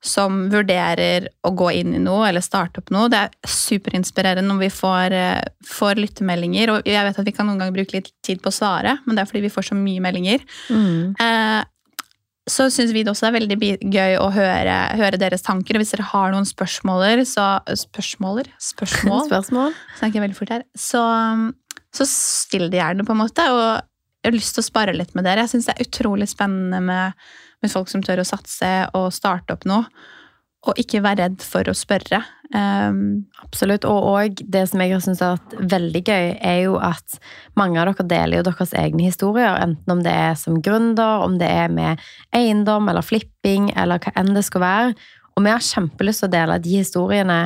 som 0.00 0.46
vurderer 0.52 1.28
å 1.44 1.52
gå 1.56 1.70
inn 1.76 1.94
i 1.94 2.02
noe 2.02 2.28
eller 2.30 2.44
starte 2.44 2.80
opp 2.80 2.92
noe. 2.94 3.10
Det 3.12 3.18
er 3.20 3.50
superinspirerende 3.52 4.48
når 4.48 4.62
vi 4.62 4.70
får, 4.72 5.16
eh, 5.16 5.42
får 5.66 6.00
lyttemeldinger, 6.00 6.72
og 6.72 6.88
jeg 6.88 7.04
vet 7.04 7.18
at 7.20 7.28
vi 7.28 7.34
kan 7.36 7.46
noen 7.46 7.60
ganger 7.60 7.76
bruke 7.76 7.98
litt 7.98 8.12
tid 8.24 8.40
på 8.40 8.48
å 8.48 8.56
svare, 8.56 8.98
men 9.04 9.16
det 9.16 9.22
er 9.22 9.30
fordi 9.30 9.44
vi 9.44 9.52
får 9.52 9.70
så 9.70 9.76
mye 9.76 10.00
meldinger. 10.00 10.40
Mm. 10.70 11.14
Eh, 11.20 11.64
så 12.48 12.66
syns 12.72 12.94
vi 12.94 13.04
det 13.04 13.12
også 13.12 13.28
er 13.28 13.36
veldig 13.36 13.58
gøy 13.92 14.16
å 14.18 14.30
høre, 14.34 14.76
høre 14.98 15.20
deres 15.20 15.44
tanker. 15.46 15.76
Og 15.76 15.84
hvis 15.84 15.92
dere 15.94 16.08
har 16.08 16.32
noen 16.32 16.48
spørsmåler, 16.48 17.22
så 17.28 17.60
Spørsmåler? 17.68 18.48
Spørsmål? 18.58 19.26
Spørsmål? 19.30 19.76
Snakker 20.00 20.18
jeg 20.18 20.24
veldig 20.24 20.38
fort 20.38 20.54
her. 20.56 20.64
Så, 20.74 21.02
så 21.94 22.08
still 22.08 22.70
det 22.72 22.80
gjerne, 22.80 23.06
på 23.06 23.14
en 23.14 23.22
måte. 23.22 23.46
Og 23.54 23.89
jeg 24.20 24.28
har 24.28 24.36
lyst 24.36 24.56
til 24.56 24.64
å 24.64 24.68
spare 24.68 24.94
litt 24.96 25.14
med 25.16 25.24
dere. 25.24 25.46
Jeg 25.46 25.54
syns 25.54 25.70
det 25.70 25.76
er 25.76 25.86
utrolig 25.88 26.28
spennende 26.28 26.80
med, 26.84 27.28
med 27.64 27.72
folk 27.72 27.88
som 27.88 28.02
tør 28.04 28.20
å 28.20 28.28
satse 28.28 28.72
og 28.98 29.08
starte 29.16 29.56
opp 29.56 29.64
noe. 29.68 29.86
Og 30.68 30.76
ikke 30.76 31.00
være 31.00 31.24
redd 31.24 31.40
for 31.40 31.64
å 31.70 31.72
spørre. 31.76 32.20
Um, 32.52 33.22
Absolutt. 33.40 33.86
Og, 33.88 34.08
og 34.10 34.42
det 34.44 34.66
som 34.68 34.82
jeg 34.82 34.92
har 34.92 35.00
syntes 35.00 35.22
har 35.24 35.38
vært 35.38 35.54
veldig 35.72 36.02
gøy, 36.04 36.26
er 36.36 36.58
jo 36.66 36.74
at 36.84 37.16
mange 37.56 37.80
av 37.80 37.94
dere 37.94 38.06
deler 38.10 38.42
jo 38.42 38.48
deres 38.50 38.74
egne 38.76 39.06
historier. 39.06 39.56
Enten 39.56 39.94
om 39.94 40.02
det 40.04 40.12
er 40.12 40.36
som 40.36 40.60
gründer, 40.60 41.24
om 41.24 41.38
det 41.40 41.48
er 41.48 41.72
med 41.72 42.02
eiendom 42.36 42.92
eller 42.92 43.06
flipping, 43.06 43.70
eller 43.72 44.02
hva 44.04 44.12
enn 44.20 44.34
det 44.36 44.44
skal 44.50 44.66
være. 44.66 44.92
Og 45.32 45.46
vi 45.46 45.54
har 45.54 45.64
kjempelyst 45.64 46.26
til 46.26 46.28
å 46.28 46.34
dele 46.36 46.60
de 46.60 46.76
historiene 46.82 47.40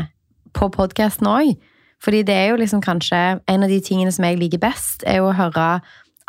på 0.58 0.72
podkasten 0.74 1.30
òg. 1.30 1.54
Fordi 2.02 2.24
det 2.26 2.34
er 2.34 2.50
jo 2.50 2.58
liksom 2.60 2.82
kanskje 2.84 3.20
en 3.38 3.64
av 3.64 3.70
de 3.70 3.78
tingene 3.84 4.12
som 4.12 4.26
jeg 4.26 4.40
liker 4.40 4.60
best, 4.60 5.06
er 5.06 5.22
jo 5.22 5.30
å 5.30 5.36
høre 5.38 5.68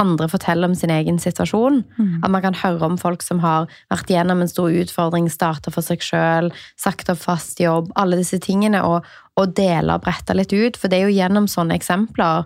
andre 0.02 0.28
forteller 0.28 0.68
om 0.68 0.76
sin 0.76 0.92
egen 0.92 1.20
situasjon. 1.22 1.82
At 2.24 2.32
man 2.32 2.44
kan 2.44 2.58
høre 2.60 2.84
om 2.86 2.98
folk 3.00 3.24
som 3.24 3.40
har 3.44 3.70
vært 3.94 4.12
gjennom 4.12 4.42
en 4.44 4.52
stor 4.52 4.70
utfordring, 4.70 5.30
starta 5.32 5.72
for 5.72 5.86
seg 5.86 6.04
sjøl, 6.04 6.52
sagt 6.76 7.10
opp 7.10 7.22
fast 7.24 7.62
jobb, 7.64 7.92
alle 7.96 8.20
disse 8.20 8.40
tingene, 8.44 8.84
og, 8.84 9.08
og 9.40 9.56
dele 9.56 9.96
og 9.96 10.04
brette 10.04 10.36
litt 10.36 10.54
ut. 10.54 10.78
For 10.78 10.92
det 10.92 11.00
er 11.00 11.08
jo 11.08 11.18
gjennom 11.18 11.50
sånne 11.52 11.78
eksempler 11.80 12.46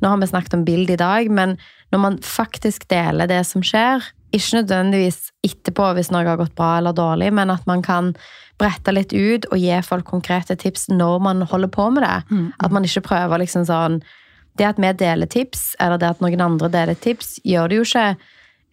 Nå 0.00 0.06
har 0.06 0.20
vi 0.20 0.26
snakket 0.28 0.54
om 0.54 0.60
bild 0.62 0.90
i 0.92 0.96
dag, 1.00 1.26
men 1.34 1.56
når 1.90 1.98
man 1.98 2.16
faktisk 2.22 2.84
deler 2.92 3.26
det 3.26 3.40
som 3.48 3.64
skjer, 3.64 4.04
ikke 4.30 4.60
nødvendigvis 4.60 5.32
etterpå 5.42 5.88
hvis 5.96 6.12
noe 6.14 6.22
har 6.28 6.38
gått 6.38 6.54
bra 6.54 6.76
eller 6.78 6.94
dårlig, 6.94 7.32
men 7.34 7.50
at 7.50 7.66
man 7.66 7.82
kan 7.82 8.12
brette 8.60 8.94
litt 8.94 9.10
ut 9.10 9.48
og 9.50 9.58
gi 9.58 9.74
folk 9.82 10.06
konkrete 10.06 10.54
tips 10.60 10.88
når 10.92 11.18
man 11.24 11.42
holder 11.42 11.72
på 11.74 11.88
med 11.90 12.04
det. 12.06 12.16
Mm. 12.30 12.46
At 12.60 12.76
man 12.76 12.86
ikke 12.86 13.06
prøver 13.08 13.42
liksom 13.42 13.66
sånn 13.66 13.98
Det 14.58 14.66
at 14.66 14.78
vi 14.82 14.92
deler 14.92 15.26
tips, 15.30 15.74
eller 15.80 15.98
det 15.98 16.08
at 16.10 16.20
noen 16.20 16.40
andre 16.40 16.68
deler 16.68 16.94
tips, 16.98 17.38
gjør 17.46 17.68
det 17.68 17.76
jo 17.76 17.84
ikke 17.86 18.06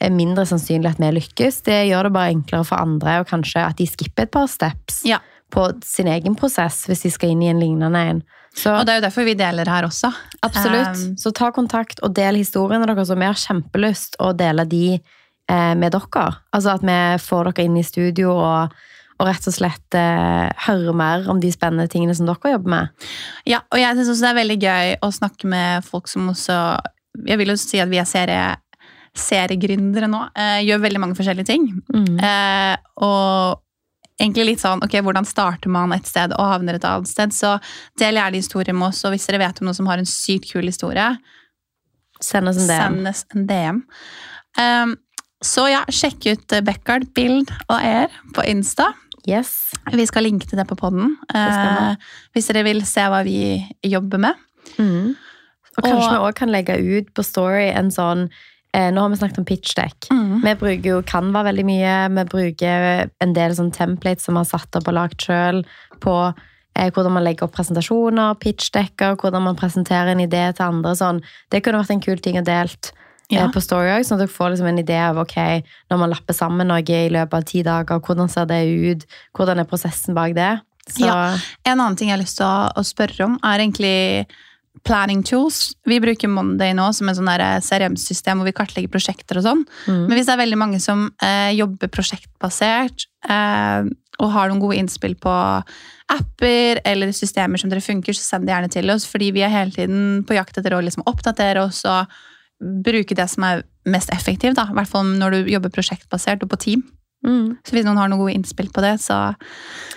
eh, 0.01 0.11
mindre 0.11 0.45
sannsynlig 0.49 0.89
at 0.95 0.99
vi 0.99 1.11
lykkes. 1.19 1.61
Det 1.63 1.77
gjør 1.89 2.09
det 2.09 2.13
bare 2.17 2.33
enklere 2.33 2.65
for 2.65 2.77
andre, 2.81 3.19
og 3.21 3.27
kanskje 3.29 3.63
at 3.67 3.77
de 3.77 3.87
skipper 3.87 4.23
et 4.27 4.31
par 4.31 4.47
steps 4.47 5.03
Ja. 5.05 5.19
på 5.53 5.69
sin 5.85 6.07
egen 6.07 6.35
prosess 6.35 6.85
hvis 6.87 7.03
de 7.05 7.11
skal 7.13 7.29
inn 7.35 7.41
i 7.45 7.51
en 7.53 7.59
lignende 7.61 8.01
en. 8.09 8.23
Så 8.57 8.73
og 8.73 8.85
det 8.87 8.95
er 8.95 8.99
jo 8.99 9.05
derfor 9.05 9.23
vi 9.23 9.35
deler 9.37 9.69
her 9.69 9.83
også. 9.85 10.09
absolutt. 10.43 10.97
Um, 10.97 11.15
Så 11.17 11.31
ta 11.31 11.51
kontakt 11.51 11.99
og 12.01 12.13
del 12.15 12.35
historiene 12.41 12.87
deres, 12.89 13.09
vi 13.13 13.25
har 13.25 13.37
kjempelyst 13.37 14.17
å 14.19 14.33
dele 14.35 14.65
de 14.65 14.99
eh, 15.49 15.75
med 15.75 15.91
dere. 15.93 16.25
Altså 16.51 16.73
at 16.73 16.81
vi 16.81 16.99
får 17.21 17.51
dere 17.51 17.65
inn 17.65 17.77
i 17.77 17.83
studio 17.85 18.33
og, 18.33 18.73
og 19.17 19.27
rett 19.29 19.47
og 19.49 19.55
slett 19.55 19.97
eh, 19.97 20.47
høre 20.67 20.93
mer 20.97 21.27
om 21.31 21.39
de 21.41 21.49
spennende 21.53 21.89
tingene 21.91 22.13
som 22.17 22.27
dere 22.29 22.53
jobber 22.53 22.73
med. 22.73 23.07
Ja, 23.49 23.63
og 23.71 23.81
jeg 23.81 23.97
syns 23.97 24.11
også 24.13 24.27
det 24.27 24.31
er 24.31 24.39
veldig 24.41 24.57
gøy 24.61 24.93
å 25.01 25.11
snakke 25.15 25.49
med 25.51 25.85
folk 25.87 26.09
som 26.11 26.29
også 26.33 26.57
Jeg 27.27 27.37
vil 27.41 27.49
jo 27.49 27.55
si 27.57 27.79
at 27.81 27.89
vi 27.89 27.97
er 27.97 28.05
serie, 28.05 28.43
seriegründere 29.17 30.09
nå. 30.11 30.19
Eh, 30.37 30.59
gjør 30.67 30.83
veldig 30.83 31.01
mange 31.01 31.17
forskjellige 31.17 31.49
ting. 31.49 31.63
Eh, 32.21 32.75
og 33.01 33.63
egentlig 34.21 34.45
litt 34.51 34.61
sånn 34.61 34.83
ok, 34.85 34.99
hvordan 35.05 35.25
starter 35.25 35.69
man 35.73 35.93
et 35.95 36.05
sted 36.09 36.33
og 36.37 36.51
havner 36.51 36.77
et 36.77 36.85
annet 36.85 37.09
sted. 37.09 37.33
Så 37.33 37.55
del 38.01 38.17
gjerne 38.19 38.37
historier 38.41 38.77
med 38.77 38.91
oss, 38.91 39.03
og 39.05 39.13
hvis 39.15 39.25
dere 39.29 39.41
vet 39.45 39.61
om 39.61 39.69
noen 39.69 39.77
som 39.77 39.89
har 39.89 40.01
en 40.01 40.09
sykt 40.09 40.51
kul 40.53 40.65
historie, 40.69 41.09
Send 42.21 42.49
oss 42.49 42.57
en 42.57 42.65
DM. 42.69 42.95
send 42.95 43.07
oss 43.11 43.25
en 43.35 43.43
DM. 43.49 43.81
Um, 44.57 44.95
så 45.45 45.67
ja, 45.69 45.83
sjekk 45.93 46.25
ut 46.31 46.53
eh, 46.55 46.63
Beckard, 46.65 47.03
Bild 47.13 47.51
og 47.67 47.75
Air 47.77 48.13
på 48.33 48.41
Insta. 48.49 48.87
Yes. 49.27 49.73
Vi 49.91 50.05
skal 50.07 50.23
linke 50.23 50.47
til 50.47 50.59
det 50.59 50.67
på 50.69 50.77
podden. 50.79 51.17
Eh, 51.35 51.95
hvis 52.33 52.47
dere 52.47 52.63
vil 52.63 52.83
se 52.87 53.03
hva 53.11 53.23
vi 53.27 53.59
jobber 53.83 54.21
med. 54.23 54.35
Mm. 54.77 55.15
Og 55.77 55.83
kanskje 55.83 56.05
Og- 56.07 56.13
vi 56.13 56.23
òg 56.31 56.35
kan 56.35 56.49
legge 56.49 56.77
ut 56.79 57.13
på 57.13 57.23
Story 57.23 57.69
en 57.69 57.89
sånn 57.91 58.29
eh, 58.73 58.91
Nå 58.91 59.01
har 59.01 59.09
vi 59.09 59.15
snakket 59.15 59.37
om 59.39 59.45
pitchdeck. 59.45 60.07
Vi 60.43 60.53
bruker 60.55 60.83
jo 60.83 61.01
Canva 61.01 61.43
veldig 61.43 61.65
mye. 61.65 61.93
Vi 62.15 62.23
bruker 62.25 63.09
en 63.21 63.33
del 63.33 63.51
sånn 63.51 63.71
templates 63.71 64.21
som 64.21 64.35
vi 64.35 64.39
har 64.39 64.45
satt 64.45 64.75
opp 64.75 64.87
og 64.87 64.93
lagd 64.93 65.17
sjøl 65.17 65.65
på 65.99 66.33
eh, 66.75 66.89
hvordan 66.91 67.11
man 67.11 67.23
legger 67.23 67.43
opp 67.47 67.55
presentasjoner, 67.55 68.35
pitchdekker, 68.39 69.15
hvordan 69.17 69.41
man 69.43 69.55
presenterer 69.55 70.11
en 70.11 70.19
idé 70.19 70.53
til 70.55 70.65
andre. 70.67 70.93
Sånn. 70.95 71.23
Det 71.49 71.63
kunne 71.63 71.81
vært 71.81 71.91
en 71.95 72.01
kul 72.01 72.17
ting 72.17 72.37
å 72.37 72.45
delt 72.45 72.91
Ja. 73.33 73.49
på 73.51 73.59
Story 73.59 73.91
òg, 73.91 74.05
sånn 74.07 74.21
at 74.21 74.23
dere 74.23 74.31
får 74.31 74.53
liksom 74.53 74.69
en 74.69 74.79
idé 74.79 74.97
av 75.03 75.17
ok, 75.19 75.35
når 75.91 75.99
man 75.99 76.13
lapper 76.13 76.35
sammen 76.35 76.69
noe 76.69 76.79
i 76.79 77.09
løpet 77.11 77.35
av 77.35 77.47
ti 77.49 77.63
dager, 77.65 77.99
hvordan 77.99 78.31
ser 78.31 78.47
det 78.47 78.61
ut? 78.71 79.03
Hvordan 79.35 79.59
er 79.59 79.67
prosessen 79.67 80.15
bak 80.15 80.35
det? 80.37 80.53
Så 80.87 81.03
Ja. 81.03 81.37
En 81.65 81.79
annen 81.79 81.97
ting 81.97 82.07
jeg 82.07 82.15
har 82.15 82.23
lyst 82.23 82.37
til 82.39 82.47
å, 82.47 82.71
å 82.71 82.83
spørre 82.87 83.25
om, 83.25 83.39
er 83.43 83.59
egentlig 83.59 84.27
planning 84.87 85.23
tools. 85.23 85.73
Vi 85.83 85.99
bruker 85.99 86.29
Monday 86.31 86.73
nå 86.75 86.87
som 86.95 87.09
en 87.09 87.17
sånn 87.17 87.29
der 87.29 87.59
CRM-system 87.65 88.39
hvor 88.39 88.47
vi 88.47 88.55
kartlegger 88.55 88.91
prosjekter 88.93 89.39
og 89.39 89.45
sånn. 89.47 89.63
Mm. 89.87 90.03
Men 90.05 90.15
hvis 90.15 90.29
det 90.29 90.35
er 90.35 90.43
veldig 90.43 90.59
mange 90.59 90.79
som 90.83 91.07
eh, 91.23 91.51
jobber 91.57 91.91
prosjektbasert 91.91 93.07
eh, 93.27 93.89
og 94.17 94.33
har 94.33 94.49
noen 94.49 94.61
gode 94.63 94.79
innspill 94.79 95.17
på 95.19 95.33
apper 96.13 96.81
eller 96.87 97.11
systemer 97.15 97.59
som 97.59 97.71
dere 97.71 97.83
funker, 97.83 98.15
så 98.15 98.23
send 98.23 98.47
det 98.47 98.53
gjerne 98.55 98.71
til 98.71 98.93
oss, 98.93 99.05
fordi 99.09 99.33
vi 99.35 99.43
er 99.45 99.53
hele 99.53 99.75
tiden 99.75 100.23
på 100.27 100.37
jakt 100.37 100.57
etter 100.57 100.77
å 100.77 100.81
liksom 100.83 101.05
oppdatere 101.09 101.67
oss 101.67 101.83
og 101.89 102.07
bruke 102.61 103.15
det 103.15 103.27
som 103.29 103.43
er 103.47 103.63
mest 103.85 104.09
effektivt, 104.13 104.55
da. 104.57 104.67
i 104.71 104.75
hvert 104.77 104.89
fall 104.89 105.05
når 105.17 105.31
du 105.31 105.51
jobber 105.53 105.69
prosjektbasert 105.73 106.41
og 106.43 106.49
på 106.49 106.57
team. 106.59 106.83
mm. 107.25 107.57
Så 107.63 107.75
hvis 107.75 107.85
noen 107.85 107.97
har 107.97 108.09
noen 108.09 108.19
gode 108.23 108.33
innspill 108.33 108.69
på 108.73 108.81
det, 108.83 108.95
så 109.03 109.35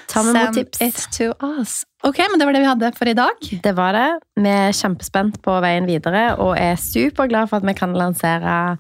Ta 0.09 0.23
med 0.23 0.35
send 0.37 0.55
tips. 0.55 0.81
it 0.81 1.07
to 1.17 1.33
us. 1.47 1.85
Ok, 2.05 2.19
men 2.31 2.39
det 2.39 2.47
var 2.47 2.53
det 2.57 2.61
vi 2.63 2.69
hadde 2.71 2.93
for 2.97 3.09
i 3.09 3.15
dag. 3.15 3.51
Det 3.63 3.73
var 3.77 3.93
det. 3.93 4.09
Vi 4.37 4.49
er 4.49 4.73
kjempespent 4.73 5.41
på 5.43 5.61
veien 5.61 5.87
videre 5.87 6.37
og 6.39 6.57
er 6.59 6.77
superglad 6.81 7.49
for 7.51 7.61
at 7.61 7.67
vi 7.69 7.75
kan 7.75 7.93
lansere 7.95 8.79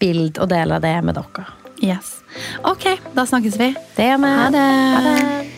bild 0.00 0.38
og 0.42 0.48
dele 0.50 0.80
det 0.82 0.96
med 1.04 1.14
dere. 1.14 1.46
Yes. 1.82 2.20
Ok, 2.64 2.86
da 3.14 3.24
snakkes 3.26 3.58
vi. 3.58 3.72
Det 3.96 4.06
gjør 4.12 4.22
vi. 4.22 4.36
Ha 4.38 4.50
det. 4.54 4.68
Ha 4.94 5.02
det. 5.08 5.51